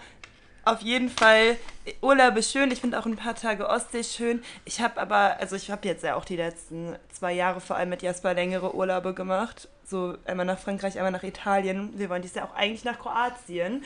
auf 0.65 0.81
jeden 0.81 1.09
Fall 1.09 1.57
Urlaub 2.01 2.37
ist 2.37 2.51
schön. 2.51 2.71
Ich 2.71 2.81
finde 2.81 2.99
auch 2.99 3.05
ein 3.05 3.15
paar 3.15 3.35
Tage 3.35 3.67
Ostsee 3.67 4.03
schön. 4.03 4.43
Ich 4.65 4.81
habe 4.81 4.99
aber, 4.99 5.37
also 5.39 5.55
ich 5.55 5.71
habe 5.71 5.87
jetzt 5.87 6.03
ja 6.03 6.15
auch 6.15 6.25
die 6.25 6.35
letzten 6.35 6.95
zwei 7.11 7.33
Jahre 7.33 7.61
vor 7.61 7.75
allem 7.75 7.89
mit 7.89 8.01
Jasper 8.01 8.33
längere 8.33 8.75
Urlaube 8.75 9.13
gemacht. 9.13 9.67
So 9.85 10.15
einmal 10.25 10.45
nach 10.45 10.59
Frankreich, 10.59 10.97
einmal 10.97 11.11
nach 11.11 11.23
Italien. 11.23 11.91
Wir 11.97 12.09
wollen 12.09 12.21
dieses 12.21 12.35
Jahr 12.35 12.49
auch 12.49 12.55
eigentlich 12.55 12.83
nach 12.83 12.99
Kroatien. 12.99 13.83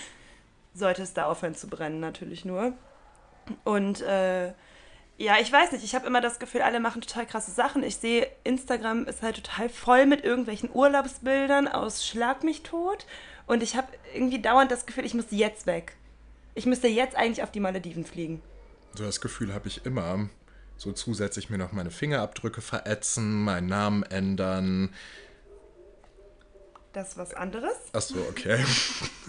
Sollte 0.76 1.02
es 1.02 1.14
da 1.14 1.26
aufhören 1.26 1.56
zu 1.56 1.68
brennen, 1.68 2.00
natürlich 2.00 2.46
nur. 2.46 2.74
Und 3.64 4.02
äh, 4.02 4.54
ja, 5.18 5.38
ich 5.42 5.52
weiß 5.52 5.72
nicht, 5.72 5.86
ich 5.86 5.96
habe 5.96 6.06
immer 6.06 6.20
das 6.20 6.40
Gefühl, 6.40 6.62
alle 6.62 6.82
machen 6.82 7.02
total 7.02 7.26
krasse 7.26 7.52
Sachen. 7.52 7.82
Ich 7.84 7.96
sehe, 7.96 8.28
Instagram 8.44 9.06
ist 9.06 9.22
halt 9.22 9.38
total 9.38 9.70
voll 9.70 10.06
mit 10.06 10.26
irgendwelchen 10.26 10.70
Urlaubsbildern 10.74 11.70
aus 11.70 12.06
Schlag 12.06 12.44
mich 12.44 12.64
tot. 12.64 13.06
Und 13.48 13.64
ich 13.64 13.78
habe 13.78 13.88
irgendwie 14.14 14.42
dauernd 14.42 14.72
das 14.72 14.86
Gefühl, 14.86 15.06
ich 15.06 15.14
muss 15.14 15.28
jetzt 15.30 15.66
weg. 15.66 15.96
Ich 16.54 16.66
müsste 16.66 16.90
jetzt 16.90 17.16
eigentlich 17.16 17.44
auf 17.44 17.52
die 17.52 17.62
Malediven 17.62 18.06
fliegen. 18.06 18.42
So 18.96 19.06
das 19.06 19.22
Gefühl 19.22 19.54
habe 19.54 19.70
ich 19.70 19.86
immer. 19.86 20.30
So 20.78 20.92
zusätzlich 20.92 21.50
mir 21.50 21.58
noch 21.58 21.72
meine 21.72 21.92
Fingerabdrücke 21.92 22.60
verätzen, 22.60 23.44
meinen 23.46 23.68
Namen 23.68 24.04
ändern. 24.04 24.94
Das 26.96 27.10
ist 27.10 27.18
was 27.18 27.34
anderes. 27.34 27.76
Achso, 27.92 28.16
okay. 28.30 28.64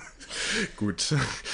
Gut. 0.76 1.12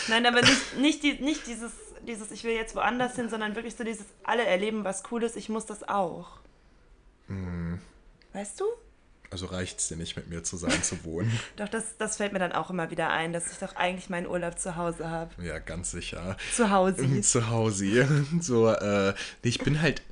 Nein, 0.09 0.27
aber 0.27 0.42
nicht, 0.42 0.77
nicht, 0.77 1.03
die, 1.03 1.14
nicht 1.14 1.46
dieses, 1.46 1.72
dieses, 2.07 2.31
ich 2.31 2.44
will 2.44 2.53
jetzt 2.53 2.77
woanders 2.77 3.16
hin, 3.16 3.31
sondern 3.31 3.57
wirklich 3.57 3.77
so 3.77 3.83
dieses, 3.83 4.05
alle 4.22 4.44
erleben 4.44 4.85
was 4.85 5.03
Cooles, 5.05 5.37
ich 5.37 5.48
muss 5.48 5.64
das 5.64 5.88
auch. 5.88 6.38
Weißt 8.35 8.61
du? 8.61 8.64
Also 9.31 9.46
reicht 9.46 9.79
es 9.79 9.88
dir 9.88 9.96
nicht, 9.96 10.14
mit 10.16 10.29
mir 10.29 10.42
zusammen 10.42 10.83
zu 10.83 11.03
wohnen? 11.05 11.33
Doch, 11.57 11.68
das, 11.70 11.96
das 11.96 12.18
fällt 12.18 12.35
mir 12.35 12.38
dann 12.38 12.53
auch 12.53 12.68
immer 12.68 12.90
wieder 12.90 13.09
ein, 13.09 13.33
dass 13.33 13.51
ich 13.51 13.57
doch 13.57 13.77
eigentlich 13.77 14.11
meinen 14.11 14.27
Urlaub 14.27 14.59
zu 14.59 14.77
Hause 14.77 15.09
habe. 15.09 15.31
Ja, 15.42 15.59
ganz 15.59 15.92
sicher. 15.92 16.37
Zu 16.55 16.68
Hause. 16.70 17.20
Zu 17.22 17.48
Hause. 17.48 18.07
So, 18.42 18.68
äh, 18.68 19.14
nee, 19.42 19.48
ich 19.48 19.61
bin 19.61 19.81
halt, 19.81 20.03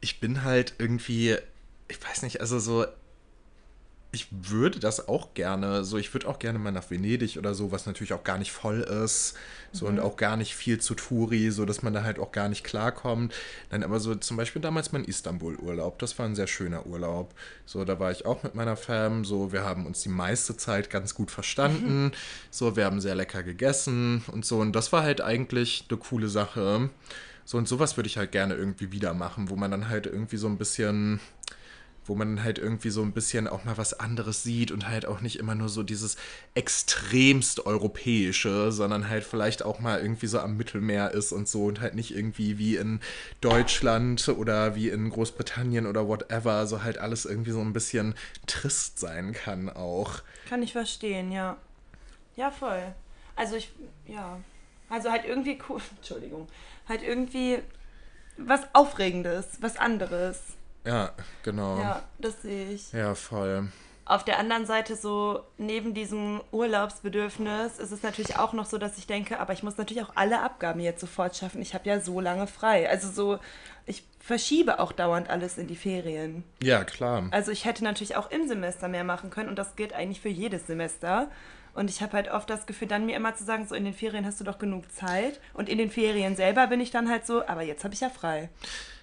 ich 0.00 0.18
bin 0.18 0.42
halt 0.42 0.74
irgendwie, 0.78 1.36
ich 1.86 2.02
weiß 2.02 2.22
nicht, 2.22 2.40
also 2.40 2.58
so, 2.58 2.86
ich 4.16 4.28
würde 4.30 4.80
das 4.80 5.08
auch 5.08 5.34
gerne, 5.34 5.84
so, 5.84 5.98
ich 5.98 6.12
würde 6.14 6.26
auch 6.26 6.38
gerne 6.38 6.58
mal 6.58 6.72
nach 6.72 6.90
Venedig 6.90 7.36
oder 7.36 7.54
so, 7.54 7.70
was 7.70 7.86
natürlich 7.86 8.14
auch 8.14 8.24
gar 8.24 8.38
nicht 8.38 8.50
voll 8.50 8.80
ist, 8.80 9.36
so 9.72 9.86
und 9.86 10.00
auch 10.00 10.16
gar 10.16 10.38
nicht 10.38 10.56
viel 10.56 10.80
zu 10.80 10.94
Touri, 10.94 11.50
so 11.50 11.66
dass 11.66 11.82
man 11.82 11.92
da 11.92 12.02
halt 12.02 12.18
auch 12.18 12.32
gar 12.32 12.48
nicht 12.48 12.64
klarkommt. 12.64 13.34
Nein, 13.70 13.84
aber 13.84 14.00
so 14.00 14.14
zum 14.14 14.38
Beispiel 14.38 14.62
damals 14.62 14.92
mein 14.92 15.04
Istanbul-Urlaub, 15.04 15.98
das 15.98 16.18
war 16.18 16.26
ein 16.26 16.34
sehr 16.34 16.46
schöner 16.46 16.86
Urlaub. 16.86 17.34
So, 17.66 17.84
da 17.84 18.00
war 18.00 18.10
ich 18.10 18.24
auch 18.24 18.42
mit 18.42 18.54
meiner 18.54 18.76
Fam, 18.76 19.24
so, 19.24 19.52
wir 19.52 19.64
haben 19.64 19.84
uns 19.86 20.02
die 20.02 20.08
meiste 20.08 20.56
Zeit 20.56 20.88
ganz 20.88 21.14
gut 21.14 21.30
verstanden, 21.30 22.12
so, 22.50 22.74
wir 22.74 22.86
haben 22.86 23.00
sehr 23.00 23.14
lecker 23.14 23.42
gegessen 23.42 24.24
und 24.32 24.46
so, 24.46 24.58
und 24.60 24.72
das 24.72 24.92
war 24.92 25.02
halt 25.02 25.20
eigentlich 25.20 25.84
eine 25.88 25.98
coole 25.98 26.28
Sache. 26.28 26.88
So, 27.48 27.58
und 27.58 27.68
sowas 27.68 27.96
würde 27.96 28.08
ich 28.08 28.16
halt 28.16 28.32
gerne 28.32 28.54
irgendwie 28.54 28.90
wieder 28.90 29.14
machen, 29.14 29.50
wo 29.50 29.54
man 29.54 29.70
dann 29.70 29.88
halt 29.88 30.06
irgendwie 30.06 30.36
so 30.36 30.48
ein 30.48 30.58
bisschen 30.58 31.20
wo 32.06 32.14
man 32.14 32.42
halt 32.42 32.58
irgendwie 32.58 32.90
so 32.90 33.02
ein 33.02 33.12
bisschen 33.12 33.48
auch 33.48 33.64
mal 33.64 33.76
was 33.76 33.98
anderes 33.98 34.42
sieht 34.42 34.70
und 34.70 34.88
halt 34.88 35.06
auch 35.06 35.20
nicht 35.20 35.36
immer 35.36 35.54
nur 35.54 35.68
so 35.68 35.82
dieses 35.82 36.16
extremst 36.54 37.66
europäische, 37.66 38.72
sondern 38.72 39.08
halt 39.08 39.24
vielleicht 39.24 39.64
auch 39.64 39.80
mal 39.80 40.00
irgendwie 40.00 40.26
so 40.26 40.38
am 40.38 40.56
Mittelmeer 40.56 41.12
ist 41.12 41.32
und 41.32 41.48
so 41.48 41.64
und 41.66 41.80
halt 41.80 41.94
nicht 41.94 42.14
irgendwie 42.14 42.58
wie 42.58 42.76
in 42.76 43.00
Deutschland 43.40 44.28
oder 44.28 44.74
wie 44.74 44.88
in 44.88 45.10
Großbritannien 45.10 45.86
oder 45.86 46.08
whatever, 46.08 46.66
so 46.66 46.82
halt 46.82 46.98
alles 46.98 47.24
irgendwie 47.24 47.52
so 47.52 47.60
ein 47.60 47.72
bisschen 47.72 48.14
trist 48.46 48.98
sein 48.98 49.32
kann 49.32 49.68
auch. 49.68 50.22
Kann 50.48 50.62
ich 50.62 50.72
verstehen, 50.72 51.32
ja. 51.32 51.56
Ja, 52.36 52.50
voll. 52.50 52.94
Also 53.34 53.56
ich, 53.56 53.72
ja. 54.06 54.38
Also 54.88 55.10
halt 55.10 55.24
irgendwie 55.24 55.58
cool, 55.68 55.80
Entschuldigung, 55.96 56.48
halt 56.88 57.02
irgendwie 57.02 57.58
was 58.38 58.62
Aufregendes, 58.74 59.58
was 59.60 59.76
anderes. 59.76 60.40
Ja, 60.86 61.12
genau. 61.42 61.78
Ja, 61.78 62.02
das 62.18 62.42
sehe 62.42 62.70
ich. 62.70 62.92
Ja, 62.92 63.14
voll. 63.14 63.68
Auf 64.08 64.24
der 64.24 64.38
anderen 64.38 64.66
Seite 64.66 64.94
so, 64.94 65.40
neben 65.58 65.92
diesem 65.92 66.40
Urlaubsbedürfnis 66.52 67.78
ist 67.78 67.90
es 67.90 68.04
natürlich 68.04 68.38
auch 68.38 68.52
noch 68.52 68.66
so, 68.66 68.78
dass 68.78 68.98
ich 68.98 69.08
denke, 69.08 69.40
aber 69.40 69.52
ich 69.52 69.64
muss 69.64 69.78
natürlich 69.78 70.04
auch 70.04 70.12
alle 70.14 70.42
Abgaben 70.42 70.78
jetzt 70.78 71.00
sofort 71.00 71.34
schaffen. 71.36 71.60
Ich 71.60 71.74
habe 71.74 71.88
ja 71.88 71.98
so 72.00 72.20
lange 72.20 72.46
frei. 72.46 72.88
Also 72.88 73.10
so, 73.10 73.40
ich 73.84 74.04
verschiebe 74.20 74.78
auch 74.78 74.92
dauernd 74.92 75.28
alles 75.28 75.58
in 75.58 75.66
die 75.66 75.74
Ferien. 75.74 76.44
Ja, 76.62 76.84
klar. 76.84 77.26
Also 77.32 77.50
ich 77.50 77.64
hätte 77.64 77.82
natürlich 77.82 78.14
auch 78.14 78.30
im 78.30 78.46
Semester 78.46 78.86
mehr 78.86 79.02
machen 79.02 79.30
können 79.30 79.48
und 79.48 79.58
das 79.58 79.74
gilt 79.74 79.92
eigentlich 79.92 80.20
für 80.20 80.28
jedes 80.28 80.68
Semester. 80.68 81.28
Und 81.74 81.90
ich 81.90 82.00
habe 82.00 82.12
halt 82.12 82.30
oft 82.30 82.48
das 82.48 82.66
Gefühl, 82.66 82.86
dann 82.86 83.06
mir 83.06 83.16
immer 83.16 83.34
zu 83.34 83.42
sagen, 83.42 83.66
so 83.66 83.74
in 83.74 83.84
den 83.84 83.92
Ferien 83.92 84.24
hast 84.24 84.38
du 84.40 84.44
doch 84.44 84.58
genug 84.58 84.90
Zeit. 84.92 85.40
Und 85.52 85.68
in 85.68 85.78
den 85.78 85.90
Ferien 85.90 86.36
selber 86.36 86.68
bin 86.68 86.80
ich 86.80 86.92
dann 86.92 87.10
halt 87.10 87.26
so, 87.26 87.44
aber 87.44 87.62
jetzt 87.62 87.82
habe 87.82 87.92
ich 87.92 88.00
ja 88.00 88.08
frei. 88.08 88.50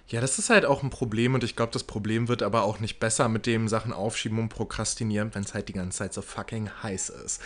Ja, 0.08 0.20
das 0.20 0.38
ist 0.38 0.50
halt 0.50 0.66
auch 0.66 0.82
ein 0.82 0.90
Problem 0.90 1.34
und 1.34 1.44
ich 1.44 1.56
glaube, 1.56 1.72
das 1.72 1.84
Problem 1.84 2.28
wird 2.28 2.42
aber 2.42 2.62
auch 2.62 2.78
nicht 2.78 3.00
besser 3.00 3.28
mit 3.28 3.46
dem 3.46 3.68
Sachen 3.68 3.92
aufschieben 3.92 4.38
und 4.38 4.50
prokrastinieren, 4.50 5.34
wenn 5.34 5.44
es 5.44 5.54
halt 5.54 5.68
die 5.68 5.72
ganze 5.72 5.98
Zeit 5.98 6.12
so 6.12 6.20
fucking 6.20 6.70
heiß 6.82 7.08
ist. 7.08 7.40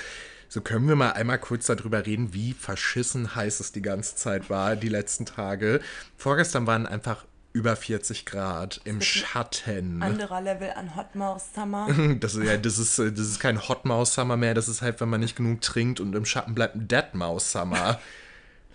So 0.49 0.61
können 0.61 0.88
wir 0.88 0.97
mal 0.97 1.12
einmal 1.12 1.38
kurz 1.38 1.66
darüber 1.66 2.05
reden, 2.07 2.33
wie 2.33 2.55
verschissen 2.55 3.35
heiß 3.35 3.61
es 3.61 3.71
die 3.71 3.83
ganze 3.83 4.16
Zeit 4.16 4.51
war, 4.51 4.77
die 4.77 4.88
letzten 4.88 5.27
Tage. 5.27 5.81
Vorgestern 6.16 6.66
waren 6.66 6.87
einfach 6.87 7.27
über 7.53 7.77
40 7.77 8.27
Grad 8.27 8.81
im 8.85 9.01
Schatten. 9.01 10.03
Anderer 10.03 10.40
Level 10.40 10.71
an 10.71 10.97
Hot 10.97 11.14
Mouse 11.14 11.53
Summer. 11.55 11.88
Das 12.21 12.35
ist, 12.35 12.44
ja, 12.44 12.57
das, 12.57 12.79
ist, 12.79 12.99
äh, 12.99 13.12
das 13.12 13.27
ist 13.27 13.40
kein 13.40 13.68
Hot 13.68 13.85
Mouse 13.85 14.14
Summer 14.14 14.37
mehr, 14.37 14.55
das 14.55 14.68
ist 14.68 14.83
halt, 14.83 15.01
wenn 15.01 15.09
man 15.09 15.21
nicht 15.21 15.37
genug 15.37 15.61
trinkt 15.61 16.01
und 16.01 16.14
im 16.14 16.25
Schatten 16.25 16.55
bleibt, 16.55 16.75
ein 16.75 16.88
Dead 16.88 17.14
Mouse 17.14 17.53
Summer. 17.53 18.01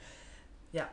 ja. 0.72 0.88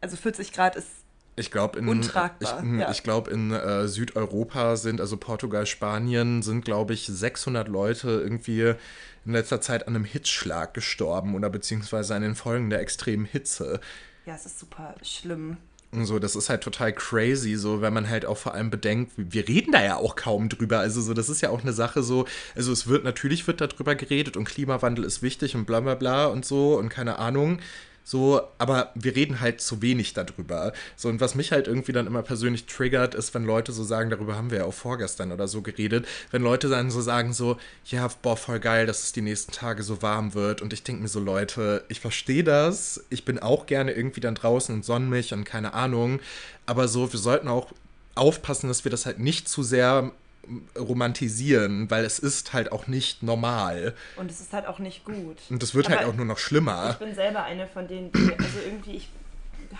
Also 0.00 0.16
40 0.16 0.52
Grad 0.52 0.76
ist 0.76 0.88
Ich 1.36 1.50
glaube, 1.50 1.78
in, 1.78 1.88
Untragbar, 1.88 2.62
ich, 2.62 2.78
ja. 2.78 2.90
ich 2.90 3.02
glaub, 3.02 3.28
in 3.28 3.50
äh, 3.50 3.88
Südeuropa 3.88 4.76
sind, 4.76 5.00
also 5.00 5.16
Portugal, 5.16 5.66
Spanien, 5.66 6.42
sind, 6.42 6.64
glaube 6.64 6.94
ich, 6.94 7.06
600 7.06 7.66
Leute 7.66 8.08
irgendwie 8.08 8.74
in 9.26 9.32
letzter 9.32 9.60
Zeit 9.60 9.88
an 9.88 9.96
einem 9.96 10.04
Hitzschlag 10.04 10.74
gestorben 10.74 11.34
oder 11.34 11.50
beziehungsweise 11.50 12.14
an 12.14 12.22
den 12.22 12.34
Folgen 12.34 12.70
der 12.70 12.80
extremen 12.80 13.24
Hitze. 13.24 13.80
Ja, 14.26 14.34
es 14.34 14.46
ist 14.46 14.58
super 14.58 14.94
schlimm. 15.02 15.56
Und 15.94 16.06
so, 16.06 16.18
das 16.18 16.34
ist 16.34 16.50
halt 16.50 16.62
total 16.62 16.92
crazy, 16.92 17.54
so, 17.54 17.80
wenn 17.80 17.92
man 17.94 18.08
halt 18.08 18.26
auch 18.26 18.36
vor 18.36 18.54
allem 18.54 18.68
bedenkt, 18.68 19.12
wir 19.16 19.46
reden 19.46 19.70
da 19.70 19.82
ja 19.82 19.96
auch 19.96 20.16
kaum 20.16 20.48
drüber. 20.48 20.80
Also, 20.80 21.00
so, 21.00 21.14
das 21.14 21.28
ist 21.28 21.40
ja 21.40 21.50
auch 21.50 21.62
eine 21.62 21.72
Sache 21.72 22.02
so, 22.02 22.26
also 22.56 22.72
es 22.72 22.88
wird, 22.88 23.04
natürlich 23.04 23.46
wird 23.46 23.60
darüber 23.60 23.94
geredet 23.94 24.36
und 24.36 24.44
Klimawandel 24.44 25.04
ist 25.04 25.22
wichtig 25.22 25.54
und 25.54 25.66
bla 25.66 25.80
bla 25.80 25.94
bla 25.94 26.26
und 26.26 26.44
so 26.44 26.76
und 26.78 26.88
keine 26.88 27.18
Ahnung. 27.18 27.60
So, 28.06 28.42
aber 28.58 28.92
wir 28.94 29.16
reden 29.16 29.40
halt 29.40 29.62
zu 29.62 29.80
wenig 29.80 30.12
darüber. 30.12 30.74
So, 30.94 31.08
und 31.08 31.20
was 31.22 31.34
mich 31.34 31.52
halt 31.52 31.66
irgendwie 31.66 31.92
dann 31.92 32.06
immer 32.06 32.22
persönlich 32.22 32.66
triggert, 32.66 33.14
ist, 33.14 33.32
wenn 33.32 33.44
Leute 33.44 33.72
so 33.72 33.82
sagen, 33.82 34.10
darüber 34.10 34.36
haben 34.36 34.50
wir 34.50 34.58
ja 34.58 34.64
auch 34.66 34.74
vorgestern 34.74 35.32
oder 35.32 35.48
so 35.48 35.62
geredet, 35.62 36.06
wenn 36.30 36.42
Leute 36.42 36.68
dann 36.68 36.90
so 36.90 37.00
sagen, 37.00 37.32
so, 37.32 37.56
ja, 37.86 38.06
boah, 38.20 38.36
voll 38.36 38.60
geil, 38.60 38.84
dass 38.86 39.04
es 39.04 39.12
die 39.12 39.22
nächsten 39.22 39.52
Tage 39.52 39.82
so 39.82 40.02
warm 40.02 40.34
wird. 40.34 40.60
Und 40.60 40.74
ich 40.74 40.82
denke 40.82 41.02
mir 41.02 41.08
so, 41.08 41.18
Leute, 41.18 41.84
ich 41.88 42.00
verstehe 42.00 42.44
das. 42.44 43.02
Ich 43.08 43.24
bin 43.24 43.38
auch 43.38 43.64
gerne 43.64 43.92
irgendwie 43.92 44.20
dann 44.20 44.34
draußen 44.34 44.74
und 44.74 44.84
sonn 44.84 45.08
mich 45.08 45.32
und 45.32 45.44
keine 45.44 45.72
Ahnung. 45.72 46.20
Aber 46.66 46.88
so, 46.88 47.10
wir 47.10 47.20
sollten 47.20 47.48
auch 47.48 47.72
aufpassen, 48.14 48.68
dass 48.68 48.84
wir 48.84 48.90
das 48.90 49.06
halt 49.06 49.18
nicht 49.18 49.48
zu 49.48 49.62
sehr 49.62 50.12
romantisieren, 50.78 51.90
weil 51.90 52.04
es 52.04 52.18
ist 52.18 52.52
halt 52.52 52.72
auch 52.72 52.86
nicht 52.86 53.22
normal. 53.22 53.94
Und 54.16 54.30
es 54.30 54.40
ist 54.40 54.52
halt 54.52 54.66
auch 54.66 54.78
nicht 54.78 55.04
gut. 55.04 55.38
Und 55.50 55.62
das 55.62 55.74
wird 55.74 55.88
halt 55.88 56.00
Aber 56.00 56.08
auch 56.10 56.14
nur 56.14 56.26
noch 56.26 56.38
Ich 56.38 56.44
schlimmer. 56.44 56.94
bin 56.98 57.14
selber 57.14 57.44
eine 57.44 57.66
von 57.66 57.88
denen, 57.88 58.12
die, 58.12 58.32
also 58.38 58.58
irgendwie, 58.64 58.96
ich 58.96 59.08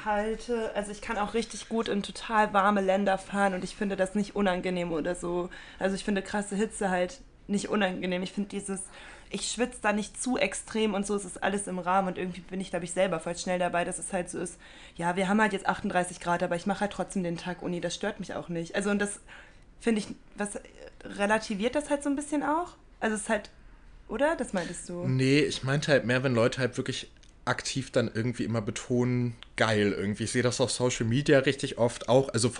halte, 0.05 0.75
also 0.75 0.91
ich 0.91 1.01
kann 1.01 1.19
auch 1.19 1.35
richtig 1.35 1.69
gut 1.69 1.89
in 1.89 2.03
total 2.03 2.53
warme 2.53 2.81
Länder 2.81 3.19
fahren 3.19 3.55
und 3.55 3.63
ich 3.65 3.77
finde 3.77 3.97
das 3.97 4.15
nicht 4.15 4.35
unangenehm 4.35 4.93
oder 4.93 5.15
so. 5.15 5.51
Also 5.79 5.95
ich 5.95 6.05
finde 6.05 6.23
krasse 6.23 6.57
Hitze 6.57 6.91
halt 6.91 7.21
nicht 7.47 7.69
unangenehm. 7.69 8.23
Ich 8.23 8.33
finde 8.33 8.49
dieses, 8.51 8.81
ich 9.31 9.51
schwitze 9.51 9.79
da 9.83 9.93
nicht 9.93 10.21
zu 10.21 10.37
extrem 10.39 10.95
und 10.95 11.07
so, 11.07 11.15
es 11.15 11.25
ist 11.25 11.43
alles 11.43 11.67
im 11.67 11.79
Rahmen 11.79 12.09
und 12.09 12.19
irgendwie 12.19 12.41
bin 12.41 12.61
ich, 12.61 12.71
glaube 12.71 12.85
ich, 12.87 12.93
selber 12.93 13.21
voll 13.21 13.37
schnell 13.37 13.59
dabei, 13.59 13.85
dass 13.85 13.99
es 13.99 14.13
halt 14.13 14.31
so 14.31 14.39
ist, 14.39 14.59
ja, 14.97 15.17
wir 15.17 15.29
haben 15.29 15.41
halt 15.41 15.53
jetzt 15.53 15.67
38 15.67 16.21
Grad, 16.21 16.43
aber 16.43 16.57
ich 16.57 16.67
mache 16.67 16.81
halt 16.81 16.93
trotzdem 16.93 17.23
den 17.23 17.37
Tag 17.37 17.63
Uni, 17.63 17.81
das 17.81 17.95
stört 17.95 18.19
mich 18.21 18.35
auch 18.35 18.49
nicht. 18.49 18.75
Also 18.75 18.91
und 18.91 18.99
das 18.99 19.21
finde 19.81 20.01
ich, 20.01 20.09
was 20.37 20.59
relativiert 21.05 21.75
das 21.75 21.91
halt 21.91 22.03
so 22.03 22.09
ein 22.09 22.17
bisschen 22.17 22.43
auch? 22.43 22.75
Also 23.01 23.17
es 23.17 23.23
ist 23.23 23.29
halt, 23.29 23.51
oder? 24.09 24.37
Das 24.37 24.53
meintest 24.53 24.89
du? 24.89 25.07
Nee, 25.07 25.41
ich 25.41 25.63
meinte 25.63 25.93
halt 25.93 26.05
mehr, 26.05 26.23
wenn 26.23 26.35
Leute 26.35 26.61
halt 26.61 26.77
wirklich 26.77 27.11
aktiv 27.45 27.91
dann 27.91 28.11
irgendwie 28.13 28.45
immer 28.45 28.63
betonen, 28.63 29.35
geil 29.57 29.95
irgendwie. 29.97 30.25
Ich 30.25 30.33
sehe 30.33 30.43
das 30.43 30.61
auf 30.61 30.71
Social 30.71 31.07
Media 31.07 31.41
richtig 31.41 31.79
oft, 31.79 32.09
auch, 32.09 32.31
also 32.31 32.51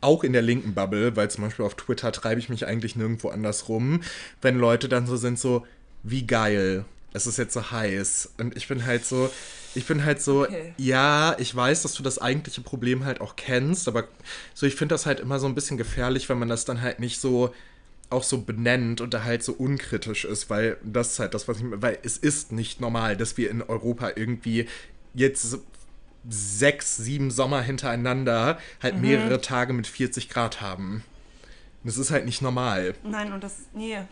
auch 0.00 0.24
in 0.24 0.32
der 0.32 0.42
linken 0.42 0.74
Bubble, 0.74 1.14
weil 1.16 1.30
zum 1.30 1.44
Beispiel 1.44 1.64
auf 1.64 1.74
Twitter 1.74 2.10
treibe 2.12 2.40
ich 2.40 2.48
mich 2.48 2.66
eigentlich 2.66 2.96
nirgendwo 2.96 3.28
anders 3.28 3.68
rum, 3.68 4.00
wenn 4.40 4.58
Leute 4.58 4.88
dann 4.88 5.06
so 5.06 5.16
sind, 5.16 5.38
so, 5.38 5.66
wie 6.02 6.26
geil, 6.26 6.86
es 7.12 7.26
ist 7.26 7.38
jetzt 7.38 7.54
so 7.54 7.70
heiß. 7.70 8.30
Und 8.38 8.56
ich 8.56 8.68
bin 8.68 8.84
halt 8.86 9.04
so, 9.04 9.30
ich 9.74 9.86
bin 9.86 10.04
halt 10.04 10.22
so, 10.22 10.42
Okay. 10.44 10.74
ja, 10.76 11.36
ich 11.38 11.54
weiß, 11.54 11.82
dass 11.82 11.94
du 11.94 12.02
das 12.02 12.18
eigentliche 12.18 12.60
Problem 12.60 13.04
halt 13.04 13.20
auch 13.20 13.36
kennst, 13.36 13.88
aber 13.88 14.08
so, 14.54 14.66
ich 14.66 14.74
finde 14.76 14.94
das 14.94 15.06
halt 15.06 15.20
immer 15.20 15.38
so 15.38 15.46
ein 15.46 15.54
bisschen 15.54 15.76
gefährlich, 15.76 16.28
wenn 16.28 16.38
man 16.38 16.48
das 16.48 16.64
dann 16.64 16.80
halt 16.82 17.00
nicht 17.00 17.20
so 17.20 17.54
auch 18.10 18.24
so 18.24 18.40
benennt 18.42 19.00
und 19.00 19.14
da 19.14 19.22
halt 19.22 19.42
so 19.44 19.52
unkritisch 19.52 20.24
ist, 20.24 20.50
weil 20.50 20.76
das 20.82 21.12
ist 21.12 21.18
halt 21.20 21.32
das, 21.34 21.46
was 21.46 21.58
ich, 21.58 21.64
weil 21.70 21.98
es 22.02 22.16
ist 22.18 22.50
nicht 22.50 22.80
normal, 22.80 23.16
dass 23.16 23.36
wir 23.36 23.50
in 23.50 23.62
Europa 23.62 24.10
irgendwie 24.16 24.68
jetzt 25.14 25.58
sechs, 26.28 26.96
sieben 26.96 27.30
Sommer 27.30 27.62
hintereinander 27.62 28.58
halt 28.82 28.96
Mhm. 28.96 29.02
mehrere 29.02 29.40
Tage 29.40 29.72
mit 29.72 29.86
40 29.86 30.28
Grad 30.28 30.60
haben. 30.60 31.04
Das 31.82 31.96
ist 31.96 32.10
halt 32.10 32.26
nicht 32.26 32.42
normal. 32.42 32.94
Nein, 33.02 33.32
und 33.32 33.42
das, 33.42 33.56
nee. 33.72 33.94
Ja. 33.94 34.06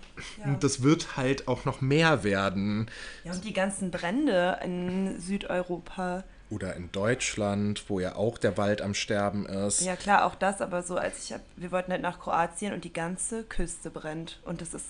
Und 0.44 0.64
das 0.64 0.82
wird 0.82 1.16
halt 1.16 1.48
auch 1.48 1.64
noch 1.64 1.80
mehr 1.80 2.24
werden. 2.24 2.90
ja, 3.24 3.32
und 3.32 3.44
die 3.44 3.52
ganzen 3.52 3.90
Brände 3.90 4.58
in 4.64 5.20
Südeuropa. 5.20 6.24
Oder 6.50 6.76
in 6.76 6.90
Deutschland, 6.92 7.84
wo 7.88 8.00
ja 8.00 8.16
auch 8.16 8.38
der 8.38 8.56
Wald 8.56 8.80
am 8.80 8.94
Sterben 8.94 9.44
ist. 9.44 9.82
Ja, 9.82 9.96
klar, 9.96 10.24
auch 10.24 10.34
das, 10.34 10.62
aber 10.62 10.82
so, 10.82 10.96
als 10.96 11.24
ich 11.24 11.34
hab, 11.34 11.42
wir 11.56 11.70
wollten 11.70 11.92
halt 11.92 12.00
nach 12.00 12.18
Kroatien 12.18 12.72
und 12.72 12.84
die 12.84 12.92
ganze 12.92 13.44
Küste 13.44 13.90
brennt. 13.90 14.40
Und 14.46 14.62
das 14.62 14.72
ist, 14.72 14.86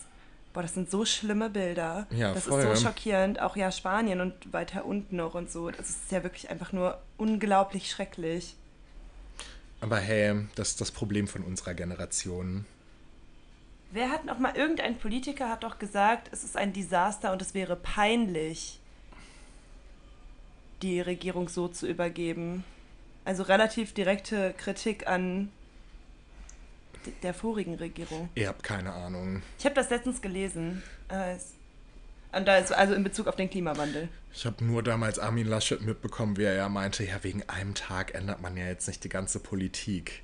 boah, 0.52 0.62
das 0.62 0.74
sind 0.74 0.88
so 0.88 1.04
schlimme 1.04 1.50
Bilder. 1.50 2.06
Ja, 2.10 2.32
das 2.32 2.44
voll. 2.44 2.62
ist 2.62 2.78
so 2.78 2.86
schockierend. 2.86 3.40
Auch 3.40 3.56
ja, 3.56 3.72
Spanien 3.72 4.20
und 4.20 4.52
weiter 4.52 4.84
unten 4.84 5.16
noch 5.16 5.34
und 5.34 5.50
so. 5.50 5.70
Das 5.72 5.90
ist 5.90 6.12
ja 6.12 6.22
wirklich 6.22 6.48
einfach 6.48 6.72
nur 6.72 6.98
unglaublich 7.16 7.90
schrecklich. 7.90 8.54
Aber 9.80 9.98
hey, 9.98 10.46
das 10.56 10.70
ist 10.70 10.80
das 10.80 10.90
Problem 10.90 11.28
von 11.28 11.42
unserer 11.42 11.74
Generation. 11.74 12.66
Wer 13.90 14.10
hat 14.10 14.24
noch 14.24 14.38
mal, 14.38 14.54
irgendein 14.56 14.98
Politiker 14.98 15.48
hat 15.48 15.62
doch 15.64 15.78
gesagt, 15.78 16.28
es 16.32 16.44
ist 16.44 16.56
ein 16.56 16.72
Desaster 16.72 17.32
und 17.32 17.40
es 17.40 17.54
wäre 17.54 17.76
peinlich, 17.76 18.80
die 20.82 21.00
Regierung 21.00 21.48
so 21.48 21.68
zu 21.68 21.86
übergeben. 21.86 22.64
Also 23.24 23.42
relativ 23.44 23.94
direkte 23.94 24.52
Kritik 24.58 25.06
an 25.06 25.50
der 27.22 27.32
vorigen 27.32 27.74
Regierung. 27.76 28.28
Ihr 28.34 28.48
habt 28.48 28.62
keine 28.62 28.92
Ahnung. 28.92 29.42
Ich 29.58 29.64
habe 29.64 29.74
das 29.74 29.90
letztens 29.90 30.20
gelesen. 30.20 30.82
Äh, 31.10 31.36
es- 31.36 31.54
Und 32.32 32.46
da 32.46 32.58
ist 32.58 32.72
also 32.72 32.94
in 32.94 33.04
Bezug 33.04 33.26
auf 33.26 33.36
den 33.36 33.48
Klimawandel. 33.48 34.08
Ich 34.34 34.44
habe 34.44 34.64
nur 34.64 34.82
damals 34.82 35.18
Armin 35.18 35.46
Laschet 35.46 35.80
mitbekommen, 35.80 36.36
wie 36.36 36.44
er 36.44 36.54
ja 36.54 36.68
meinte, 36.68 37.04
ja, 37.04 37.22
wegen 37.22 37.42
einem 37.48 37.74
Tag 37.74 38.14
ändert 38.14 38.42
man 38.42 38.56
ja 38.56 38.66
jetzt 38.66 38.86
nicht 38.86 39.02
die 39.04 39.08
ganze 39.08 39.40
Politik. 39.40 40.22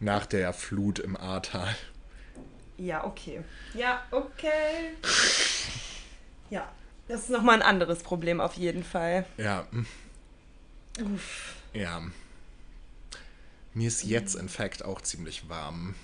Nach 0.00 0.26
der 0.26 0.52
Flut 0.52 0.98
im 0.98 1.16
Ahrtal. 1.16 1.74
Ja, 2.76 3.04
okay. 3.04 3.42
Ja, 3.74 4.02
okay. 4.10 4.94
Ja, 6.50 6.70
das 7.08 7.22
ist 7.22 7.30
nochmal 7.30 7.56
ein 7.56 7.62
anderes 7.62 8.02
Problem 8.02 8.40
auf 8.40 8.54
jeden 8.54 8.82
Fall. 8.82 9.24
Ja. 9.36 9.66
mm. 9.70 9.86
Ja. 11.72 12.02
Mir 13.72 13.88
ist 13.88 14.04
jetzt 14.04 14.36
in 14.36 14.48
fact 14.48 14.84
auch 14.84 15.00
ziemlich 15.00 15.48
warm. 15.48 15.94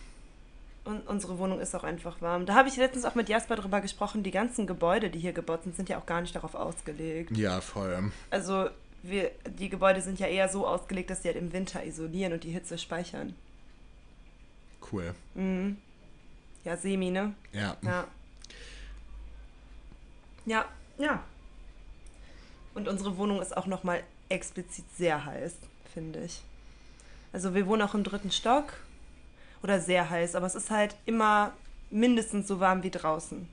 Und 0.85 1.07
unsere 1.07 1.39
Wohnung 1.39 1.61
ist 1.61 1.75
auch 1.75 1.85
einfach 1.85 2.23
warm. 2.23 2.47
Da 2.47 2.55
habe 2.55 2.69
ich 2.69 2.77
letztens 2.77 3.05
auch 3.05 3.15
mit 3.15 3.29
Jasper 3.29 3.57
drüber 3.57 3.81
gesprochen. 3.81 4.23
Die 4.23 4.31
ganzen 4.31 4.67
Gebäude, 4.67 5.11
die 5.11 5.19
hier 5.19 5.33
gebaut 5.33 5.65
sind, 5.65 5.77
sind 5.77 5.89
ja 5.89 5.99
auch 5.99 6.07
gar 6.07 6.21
nicht 6.23 6.35
darauf 6.35 6.55
ausgelegt. 6.55 7.37
Ja, 7.37 7.61
voll. 7.61 8.11
Also 8.31 8.71
wir, 9.03 9.31
die 9.59 9.69
Gebäude 9.69 10.01
sind 10.01 10.19
ja 10.19 10.27
eher 10.27 10.49
so 10.49 10.67
ausgelegt, 10.67 11.11
dass 11.11 11.23
sie 11.23 11.29
halt 11.29 11.37
im 11.37 11.53
Winter 11.53 11.85
isolieren 11.85 12.33
und 12.33 12.45
die 12.45 12.51
Hitze 12.51 12.79
speichern. 12.79 13.35
Cool. 14.91 15.15
Ja, 16.65 16.77
semi, 16.77 17.11
ne? 17.11 17.35
Ja. 17.53 17.77
Ja. 17.83 18.07
Ja, 20.47 20.65
ja. 20.99 21.23
Und 22.75 22.89
unsere 22.89 23.17
Wohnung 23.19 23.43
ist 23.43 23.57
auch 23.57 23.67
nochmal 23.67 24.03
explizit 24.29 24.85
sehr 24.97 25.25
heiß, 25.25 25.55
finde 25.93 26.25
ich. 26.25 26.43
Also 27.33 27.55
wir 27.55 27.67
wohnen 27.67 27.83
auch 27.83 27.95
im 27.95 28.05
dritten 28.05 28.31
Stock 28.31 28.73
oder 29.63 29.81
sehr 29.81 30.09
heiß, 30.11 30.35
aber 30.35 30.47
es 30.47 30.55
ist 30.55 30.71
halt 30.71 30.95
immer 31.07 31.53
mindestens 31.91 32.49
so 32.49 32.61
warm 32.61 32.83
wie 32.83 32.91
draußen. 32.91 33.49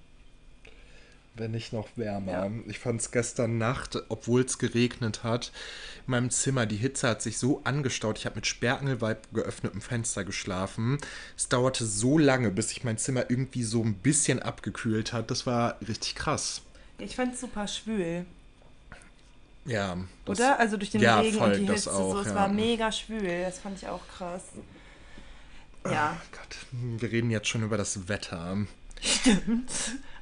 Wenn 1.35 1.51
nicht 1.51 1.71
noch 1.71 1.87
wärmer. 1.95 2.31
Ja. 2.31 2.51
Ich 2.65 2.79
fand 2.79 2.99
es 2.99 3.11
gestern 3.11 3.59
Nacht, 3.59 3.95
obwohl 4.09 4.41
es 4.41 4.57
geregnet 4.57 5.23
hat, 5.23 5.51
in 6.07 6.11
meinem 6.11 6.29
Zimmer, 6.31 6.65
die 6.65 6.77
Hitze 6.77 7.07
hat 7.09 7.21
sich 7.21 7.37
so 7.37 7.61
angestaut. 7.63 8.17
Ich 8.17 8.25
habe 8.25 8.37
mit 8.37 8.47
Sperrangelweib 8.47 9.31
geöffnetem 9.33 9.81
Fenster 9.81 10.23
geschlafen. 10.23 10.97
Es 11.35 11.47
dauerte 11.47 11.85
so 11.85 12.17
lange, 12.17 12.49
bis 12.49 12.69
sich 12.69 12.83
mein 12.83 12.97
Zimmer 12.97 13.29
irgendwie 13.29 13.61
so 13.61 13.83
ein 13.83 13.93
bisschen 13.93 14.41
abgekühlt 14.41 15.13
hat. 15.13 15.29
Das 15.29 15.45
war 15.45 15.77
richtig 15.87 16.15
krass. 16.15 16.61
Ich 16.97 17.15
fand 17.15 17.35
es 17.35 17.41
super 17.41 17.67
schwül, 17.67 18.25
Ja. 19.65 19.95
das- 20.25 20.39
oder? 20.39 20.59
Also 20.59 20.77
durch 20.77 20.89
den 20.89 21.01
ja, 21.01 21.19
Regen 21.19 21.37
voll, 21.37 21.51
und 21.51 21.59
die 21.59 21.67
Hitze, 21.67 21.93
auch, 21.93 22.13
so, 22.13 22.19
es 22.21 22.27
ja. 22.29 22.35
war 22.35 22.47
mega 22.47 22.91
schwül. 22.91 23.41
Das 23.43 23.59
fand 23.59 23.77
ich 23.77 23.87
auch 23.87 24.01
krass. 24.17 24.41
Ja, 25.91 26.17
Oh 26.19 26.37
Gott, 26.37 26.57
wir 26.71 27.11
reden 27.11 27.29
jetzt 27.31 27.47
schon 27.47 27.63
über 27.63 27.77
das 27.77 28.07
Wetter. 28.07 28.57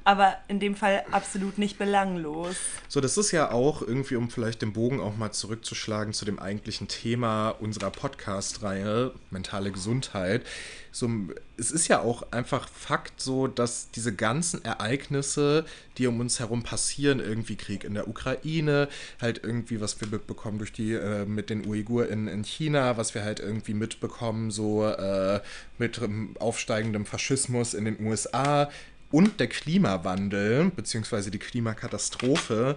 Aber 0.06 0.36
in 0.46 0.60
dem 0.60 0.76
Fall 0.76 1.02
absolut 1.10 1.58
nicht 1.58 1.78
belanglos. 1.78 2.54
So, 2.86 3.00
das 3.00 3.18
ist 3.18 3.32
ja 3.32 3.50
auch 3.50 3.82
irgendwie, 3.82 4.14
um 4.14 4.30
vielleicht 4.30 4.62
den 4.62 4.72
Bogen 4.72 5.00
auch 5.00 5.16
mal 5.16 5.32
zurückzuschlagen 5.32 6.12
zu 6.12 6.24
dem 6.24 6.38
eigentlichen 6.38 6.86
Thema 6.86 7.50
unserer 7.50 7.90
Podcast-Reihe, 7.90 9.12
mentale 9.30 9.72
Gesundheit. 9.72 10.46
So, 10.92 11.10
es 11.56 11.72
ist 11.72 11.88
ja 11.88 12.02
auch 12.02 12.30
einfach 12.30 12.68
Fakt 12.68 13.20
so, 13.20 13.48
dass 13.48 13.90
diese 13.90 14.14
ganzen 14.14 14.64
Ereignisse, 14.64 15.64
die 15.98 16.06
um 16.06 16.20
uns 16.20 16.38
herum 16.38 16.62
passieren, 16.62 17.18
irgendwie 17.18 17.56
Krieg 17.56 17.82
in 17.82 17.94
der 17.94 18.06
Ukraine, 18.06 18.88
halt 19.20 19.40
irgendwie, 19.42 19.80
was 19.80 20.00
wir 20.00 20.06
mitbekommen 20.06 20.58
durch 20.58 20.72
die, 20.72 20.92
äh, 20.92 21.26
mit 21.26 21.50
den 21.50 21.66
Uiguren 21.66 22.10
in, 22.10 22.28
in 22.28 22.44
China, 22.44 22.96
was 22.96 23.14
wir 23.16 23.24
halt 23.24 23.40
irgendwie 23.40 23.74
mitbekommen, 23.74 24.52
so 24.52 24.86
äh, 24.86 25.40
mit 25.78 26.00
ähm, 26.00 26.36
aufsteigendem 26.38 27.06
Faschismus 27.06 27.74
in 27.74 27.84
den 27.84 28.00
USA 28.06 28.70
und 29.10 29.38
der 29.40 29.46
Klimawandel, 29.48 30.70
beziehungsweise 30.74 31.30
die 31.30 31.38
Klimakatastrophe, 31.38 32.76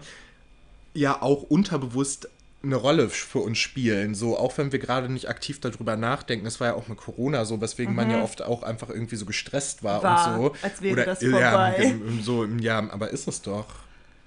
ja 0.93 1.21
auch 1.21 1.43
unterbewusst 1.43 2.29
eine 2.61 2.75
Rolle 2.75 3.09
für 3.09 3.39
uns 3.39 3.57
spielen. 3.57 4.15
So, 4.15 4.37
auch 4.37 4.57
wenn 4.57 4.71
wir 4.73 4.79
gerade 4.79 5.07
nicht 5.09 5.29
aktiv 5.29 5.61
darüber 5.61 5.95
nachdenken. 5.95 6.45
Es 6.45 6.59
war 6.59 6.67
ja 6.67 6.73
auch 6.73 6.87
mit 6.89 6.97
Corona 6.97 7.45
so, 7.45 7.61
weswegen 7.61 7.95
man 7.95 8.09
ja 8.11 8.21
oft 8.21 8.41
auch 8.41 8.63
einfach 8.63 8.89
irgendwie 8.89 9.15
so 9.15 9.25
gestresst 9.25 9.81
war, 9.83 9.99
Mhm. 9.99 10.03
War, 10.03 10.33
und 10.39 10.41
so. 10.43 10.55
als 10.61 10.81
wäre 10.81 10.93
Oder, 10.93 11.05
das 11.05 11.21
Ja, 11.21 11.29
vorbei. 11.51 11.75
im- 11.77 12.21
so, 12.21 12.43
im- 12.43 12.59
ja, 12.59 12.79
aber 12.91 13.11
ist 13.11 13.27
es 13.29 13.41
doch. 13.41 13.65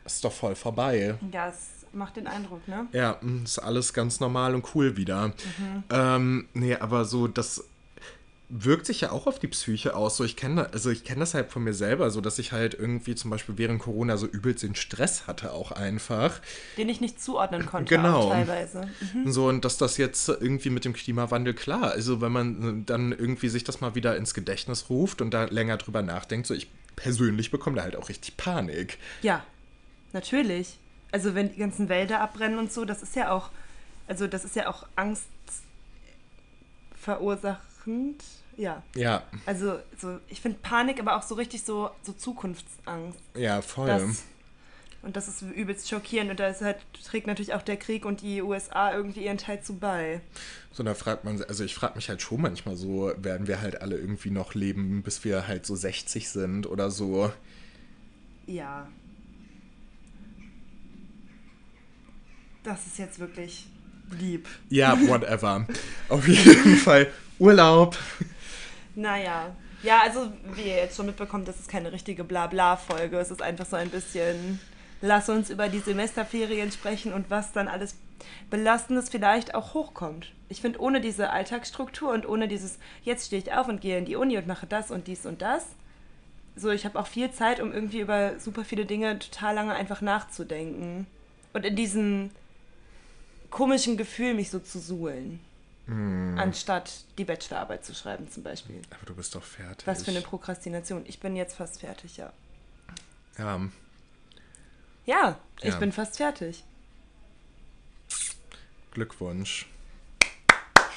Ist 0.06 0.24
doch 0.24 0.32
voll 0.32 0.54
vorbei. 0.54 1.14
Ja, 1.30 1.48
es 1.48 1.56
macht 1.92 2.16
den 2.16 2.26
Eindruck, 2.26 2.66
ne? 2.66 2.86
Ja, 2.92 3.18
mm, 3.20 3.44
ist 3.44 3.58
alles 3.58 3.92
ganz 3.92 4.18
normal 4.18 4.54
und 4.54 4.66
cool 4.74 4.96
wieder. 4.96 5.28
Mhm. 5.28 5.84
Ähm, 5.90 6.48
nee, 6.54 6.74
aber 6.74 7.04
so, 7.04 7.28
das 7.28 7.62
wirkt 8.54 8.84
sich 8.84 9.00
ja 9.00 9.12
auch 9.12 9.26
auf 9.26 9.38
die 9.38 9.48
Psyche 9.48 9.96
aus. 9.96 10.18
So, 10.18 10.24
ich 10.24 10.36
kenne, 10.36 10.70
also 10.74 10.90
ich 10.90 11.04
kenne 11.04 11.20
das 11.20 11.32
halt 11.32 11.50
von 11.50 11.64
mir 11.64 11.72
selber, 11.72 12.10
so 12.10 12.20
dass 12.20 12.38
ich 12.38 12.52
halt 12.52 12.74
irgendwie 12.74 13.14
zum 13.14 13.30
Beispiel 13.30 13.56
während 13.56 13.80
Corona 13.80 14.18
so 14.18 14.26
übelst 14.26 14.62
den 14.62 14.74
Stress 14.74 15.26
hatte 15.26 15.52
auch 15.52 15.72
einfach. 15.72 16.38
Den 16.76 16.90
ich 16.90 17.00
nicht 17.00 17.20
zuordnen 17.22 17.64
konnte, 17.64 17.94
Genau. 17.96 18.24
auch 18.24 18.30
teilweise. 18.30 18.82
Mhm. 19.14 19.32
So, 19.32 19.48
und 19.48 19.64
dass 19.64 19.78
das 19.78 19.96
jetzt 19.96 20.28
irgendwie 20.28 20.68
mit 20.68 20.84
dem 20.84 20.92
Klimawandel 20.92 21.54
klar, 21.54 21.92
also 21.92 22.20
wenn 22.20 22.32
man 22.32 22.84
dann 22.84 23.12
irgendwie 23.12 23.48
sich 23.48 23.64
das 23.64 23.80
mal 23.80 23.94
wieder 23.94 24.16
ins 24.16 24.34
Gedächtnis 24.34 24.90
ruft 24.90 25.22
und 25.22 25.30
da 25.32 25.44
länger 25.44 25.78
drüber 25.78 26.02
nachdenkt, 26.02 26.46
so 26.46 26.52
ich 26.52 26.68
persönlich 26.94 27.50
bekomme 27.50 27.76
da 27.76 27.82
halt 27.84 27.96
auch 27.96 28.10
richtig 28.10 28.36
Panik. 28.36 28.98
Ja, 29.22 29.42
natürlich. 30.12 30.78
Also 31.10 31.34
wenn 31.34 31.50
die 31.50 31.58
ganzen 31.58 31.88
Wälder 31.88 32.20
abbrennen 32.20 32.58
und 32.58 32.70
so, 32.70 32.84
das 32.84 33.02
ist 33.02 33.16
ja 33.16 33.30
auch, 33.32 33.48
also 34.08 34.26
das 34.26 34.44
ist 34.44 34.56
ja 34.56 34.68
auch 34.68 34.86
Angst 34.94 35.24
verursachend. 37.00 38.22
Ja. 38.56 38.82
Ja, 38.94 39.22
Also 39.46 39.78
so, 39.98 40.18
ich 40.28 40.40
finde 40.40 40.58
Panik 40.62 41.00
aber 41.00 41.16
auch 41.16 41.22
so 41.22 41.34
richtig 41.34 41.62
so, 41.64 41.90
so 42.02 42.12
Zukunftsangst. 42.12 43.18
ja, 43.34 43.62
voll. 43.62 43.86
Das, 43.86 44.24
und 45.02 45.16
das 45.16 45.26
ist 45.26 45.42
übelst 45.42 45.88
schockierend. 45.88 46.30
Und 46.30 46.38
da 46.38 46.52
halt, 46.60 46.78
trägt 47.04 47.26
natürlich 47.26 47.54
auch 47.54 47.62
der 47.62 47.76
Krieg 47.76 48.04
und 48.04 48.22
die 48.22 48.40
USA 48.40 48.94
irgendwie 48.94 49.24
ihren 49.24 49.38
Teil 49.38 49.60
zu 49.60 49.74
bei. 49.74 50.20
So, 50.70 50.82
da 50.84 50.94
fragt 50.94 51.24
man, 51.24 51.42
also 51.42 51.64
ich 51.64 51.74
frage 51.74 51.96
mich 51.96 52.08
halt 52.08 52.22
schon 52.22 52.40
manchmal 52.40 52.76
so, 52.76 53.12
werden 53.16 53.48
wir 53.48 53.60
halt 53.60 53.82
alle 53.82 53.96
irgendwie 53.96 54.30
noch 54.30 54.54
leben, 54.54 55.02
bis 55.02 55.24
wir 55.24 55.48
halt 55.48 55.66
so 55.66 55.74
60 55.74 56.28
sind 56.28 56.66
oder 56.66 56.90
so. 56.90 57.32
Ja. 58.46 58.88
Das 62.62 62.86
ist 62.86 62.98
jetzt 62.98 63.18
wirklich 63.18 63.66
lieb. 64.20 64.46
Ja, 64.68 64.96
whatever. 65.08 65.66
Auf 66.08 66.28
jeden 66.28 66.76
Fall 66.76 67.10
Urlaub. 67.40 67.98
Naja. 68.94 69.55
Ja, 69.83 70.00
also 70.02 70.33
wie 70.55 70.62
ihr 70.62 70.76
jetzt 70.76 70.96
schon 70.96 71.07
mitbekommt, 71.07 71.48
das 71.48 71.59
ist 71.59 71.68
keine 71.68 71.92
richtige 71.92 72.24
Blabla-Folge. 72.24 73.18
Es 73.18 73.31
ist 73.31 73.42
einfach 73.42 73.66
so 73.66 73.76
ein 73.76 73.90
bisschen, 73.90 74.61
lass 75.00 75.28
uns 75.28 75.50
über 75.50 75.68
die 75.68 75.81
Semesterferien 75.81 76.70
sprechen 76.70 77.12
und 77.12 77.31
was 77.31 77.52
dann 77.52 77.68
alles 77.68 77.96
Belastendes 78.50 79.09
vielleicht 79.09 79.55
auch 79.55 79.74
hochkommt. 79.74 80.33
Ich 80.48 80.61
finde, 80.61 80.81
ohne 80.81 81.00
diese 81.00 81.31
Alltagsstruktur 81.31 82.12
und 82.12 82.28
ohne 82.28 82.46
dieses, 82.46 82.78
jetzt 83.02 83.26
stehe 83.26 83.42
ich 83.42 83.52
auf 83.52 83.66
und 83.66 83.81
gehe 83.81 83.98
in 83.98 84.05
die 84.05 84.16
Uni 84.16 84.38
und 84.38 84.46
mache 84.46 84.66
das 84.66 84.90
und 84.90 85.09
dies 85.09 85.26
und 85.26 85.42
das, 85.42 85.66
so, 86.55 86.70
ich 86.70 86.85
habe 86.85 86.98
auch 86.98 87.07
viel 87.07 87.31
Zeit, 87.31 87.61
um 87.61 87.72
irgendwie 87.72 88.00
über 88.00 88.38
super 88.38 88.64
viele 88.64 88.85
Dinge 88.85 89.18
total 89.18 89.55
lange 89.55 89.74
einfach 89.74 90.00
nachzudenken. 90.00 91.07
Und 91.52 91.64
in 91.64 91.76
diesem 91.76 92.31
komischen 93.50 93.96
Gefühl, 93.96 94.35
mich 94.35 94.50
so 94.50 94.59
zu 94.59 94.78
suhlen. 94.78 95.40
Anstatt 95.88 96.90
die 97.18 97.24
Bachelorarbeit 97.24 97.84
zu 97.84 97.94
schreiben, 97.94 98.30
zum 98.30 98.42
Beispiel. 98.44 98.80
Aber 98.90 99.04
du 99.04 99.14
bist 99.16 99.34
doch 99.34 99.42
fertig. 99.42 99.86
Was 99.86 100.04
für 100.04 100.12
eine 100.12 100.20
Prokrastination. 100.20 101.04
Ich 101.06 101.18
bin 101.20 101.34
jetzt 101.36 101.56
fast 101.56 101.80
fertig, 101.80 102.16
ja. 102.18 102.32
Ja, 103.36 103.60
Ja, 105.04 105.36
ich 105.60 105.72
Ja. 105.74 105.78
bin 105.78 105.90
fast 105.92 106.16
fertig. 106.18 106.62
Glückwunsch. 108.92 109.66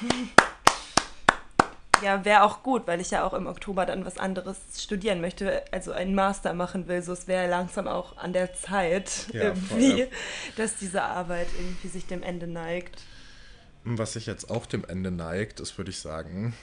Ja, 2.02 2.26
wäre 2.26 2.42
auch 2.42 2.62
gut, 2.62 2.86
weil 2.86 3.00
ich 3.00 3.10
ja 3.10 3.24
auch 3.24 3.32
im 3.32 3.46
Oktober 3.46 3.86
dann 3.86 4.04
was 4.04 4.18
anderes 4.18 4.58
studieren 4.76 5.22
möchte, 5.22 5.64
also 5.72 5.92
einen 5.92 6.14
Master 6.14 6.52
machen 6.52 6.88
will. 6.88 7.00
So, 7.00 7.14
es 7.14 7.26
wäre 7.26 7.48
langsam 7.48 7.88
auch 7.88 8.18
an 8.18 8.34
der 8.34 8.52
Zeit, 8.52 9.28
Ja, 9.32 9.44
irgendwie, 9.44 9.92
voll. 10.02 10.08
dass 10.56 10.76
diese 10.76 11.02
Arbeit 11.02 11.46
irgendwie 11.58 11.88
sich 11.88 12.04
dem 12.06 12.22
Ende 12.22 12.46
neigt. 12.46 13.00
Was 13.88 14.14
sich 14.14 14.26
jetzt 14.26 14.50
auch 14.50 14.66
dem 14.66 14.84
Ende 14.84 15.12
neigt, 15.12 15.60
ist, 15.60 15.78
würde 15.78 15.92
ich 15.92 16.00
sagen, 16.00 16.54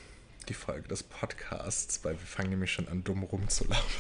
die 0.50 0.54
Folge 0.54 0.90
des 0.90 1.04
Podcasts, 1.04 2.04
weil 2.04 2.20
wir 2.20 2.28
fangen 2.28 2.50
nämlich 2.50 2.74
schon 2.74 2.90
an, 2.90 3.06
dumm 3.06 3.24
rumzulaufen. 3.24 3.96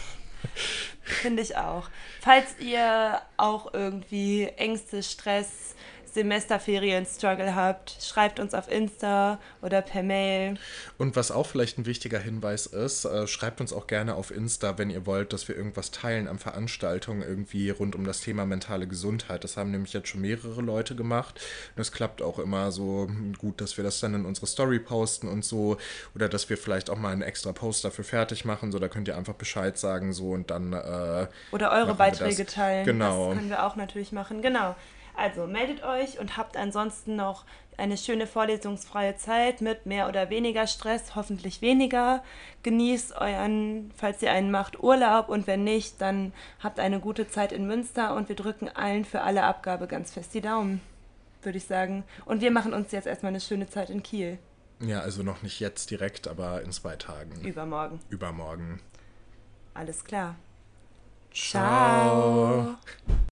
Finde 1.04 1.42
ich 1.42 1.56
auch. 1.56 1.90
Falls 2.20 2.60
ihr 2.60 3.22
auch 3.38 3.74
irgendwie 3.74 4.48
Ängste, 4.58 5.02
Stress, 5.04 5.74
Semesterferien, 6.14 7.06
Struggle 7.06 7.56
habt, 7.56 7.98
schreibt 8.02 8.40
uns 8.40 8.54
auf 8.54 8.72
Insta 8.72 9.40
oder 9.62 9.82
per 9.82 10.04
Mail. 10.04 10.56
Und 10.98 11.16
was 11.16 11.32
auch 11.32 11.48
vielleicht 11.48 11.78
ein 11.78 11.86
wichtiger 11.86 12.20
Hinweis 12.20 12.68
ist, 12.68 13.06
äh, 13.06 13.28
schreibt 13.28 13.62
uns 13.62 13.74
auch 13.74 13.88
gerne 13.88 14.16
auf 14.16 14.32
Insta, 14.32 14.78
wenn 14.78 14.90
ihr 14.90 15.06
wollt, 15.06 15.34
dass 15.34 15.48
wir 15.48 15.56
irgendwas 15.56 15.92
teilen 15.92 16.28
an 16.28 16.38
Veranstaltungen 16.38 17.24
irgendwie 17.24 17.70
rund 17.72 17.96
um 17.96 18.06
das 18.06 18.22
Thema 18.22 18.46
mentale 18.46 18.88
Gesundheit. 18.88 19.44
Das 19.44 19.58
haben 19.58 19.72
nämlich 19.72 19.94
jetzt 19.94 20.08
schon 20.08 20.22
mehrere 20.22 20.62
Leute 20.62 20.96
gemacht. 20.96 21.40
Und 21.76 21.82
es 21.82 21.92
klappt 21.92 22.22
auch 22.22 22.40
immer 22.40 22.72
so 22.72 23.10
gut, 23.40 23.60
dass 23.60 23.78
wir 23.78 23.84
das 23.84 24.00
dann 24.00 24.14
in 24.14 24.26
unsere 24.26 24.46
Story 24.46 24.80
posten 24.80 25.28
und 25.28 25.44
so. 25.44 25.78
Oder 26.16 26.30
dass 26.30 26.50
wir 26.50 26.58
vielleicht 26.58 26.90
auch 26.90 26.98
mal 26.98 27.12
einen 27.12 27.24
extra 27.24 27.52
Post 27.52 27.86
dafür 27.86 28.06
fertig 28.06 28.46
machen. 28.46 28.72
So, 28.72 28.80
da 28.80 28.88
könnt 28.88 29.08
ihr 29.08 29.18
einfach 29.18 29.34
Bescheid 29.34 29.78
sagen 29.78 30.14
so 30.14 30.32
und 30.32 30.52
dann. 30.52 30.74
Äh, 30.74 31.28
Oder 31.52 31.72
eure 31.72 31.96
Beiträge 31.96 32.46
teilen. 32.46 32.86
Genau. 32.86 33.30
Das 33.30 33.38
können 33.38 33.50
wir 33.50 33.66
auch 33.66 33.76
natürlich 33.76 34.12
machen. 34.12 34.42
Genau. 34.42 34.76
Also 35.16 35.48
meldet 35.48 35.84
euch 35.84 36.20
und 36.20 36.38
habt 36.38 36.58
ansonsten 36.58 37.16
noch 37.16 37.46
eine 37.78 37.98
schöne 37.98 38.28
vorlesungsfreie 38.28 39.16
Zeit 39.16 39.62
mit 39.62 39.86
mehr 39.86 40.08
oder 40.08 40.30
weniger 40.30 40.68
Stress, 40.68 41.16
hoffentlich 41.16 41.62
weniger. 41.62 42.24
Genießt 42.64 43.16
euren, 43.18 43.92
falls 43.96 44.22
ihr 44.22 44.32
einen 44.32 44.52
macht, 44.52 44.82
Urlaub 44.82 45.30
und 45.30 45.48
wenn 45.48 45.64
nicht, 45.64 46.00
dann 46.02 46.34
habt 46.60 46.80
eine 46.80 47.00
gute 47.00 47.28
Zeit 47.28 47.52
in 47.52 47.68
Münster 47.68 48.16
und 48.16 48.30
wir 48.30 48.36
drücken 48.36 48.70
allen 48.70 49.06
für 49.06 49.22
alle 49.22 49.44
Abgabe 49.44 49.88
ganz 49.88 50.12
fest 50.12 50.34
die 50.34 50.42
Daumen, 50.42 50.82
würde 51.42 51.58
ich 51.58 51.66
sagen. 51.66 52.04
Und 52.26 52.42
wir 52.42 52.52
machen 52.52 52.74
uns 52.74 52.92
jetzt 52.92 53.08
erstmal 53.08 53.32
eine 53.32 53.42
schöne 53.42 53.68
Zeit 53.68 53.90
in 53.90 54.04
Kiel. 54.04 54.38
ja, 54.80 55.00
also 55.00 55.24
noch 55.24 55.42
nicht 55.42 55.60
jetzt 55.60 55.90
direkt, 55.92 56.28
aber 56.28 56.62
in 56.62 56.72
zwei 56.72 56.96
Tagen. 56.96 57.42
Übermorgen. 57.42 58.00
Übermorgen. 58.10 58.82
Alles 59.74 60.04
klar. 60.04 60.36
Ciao. 61.34 62.76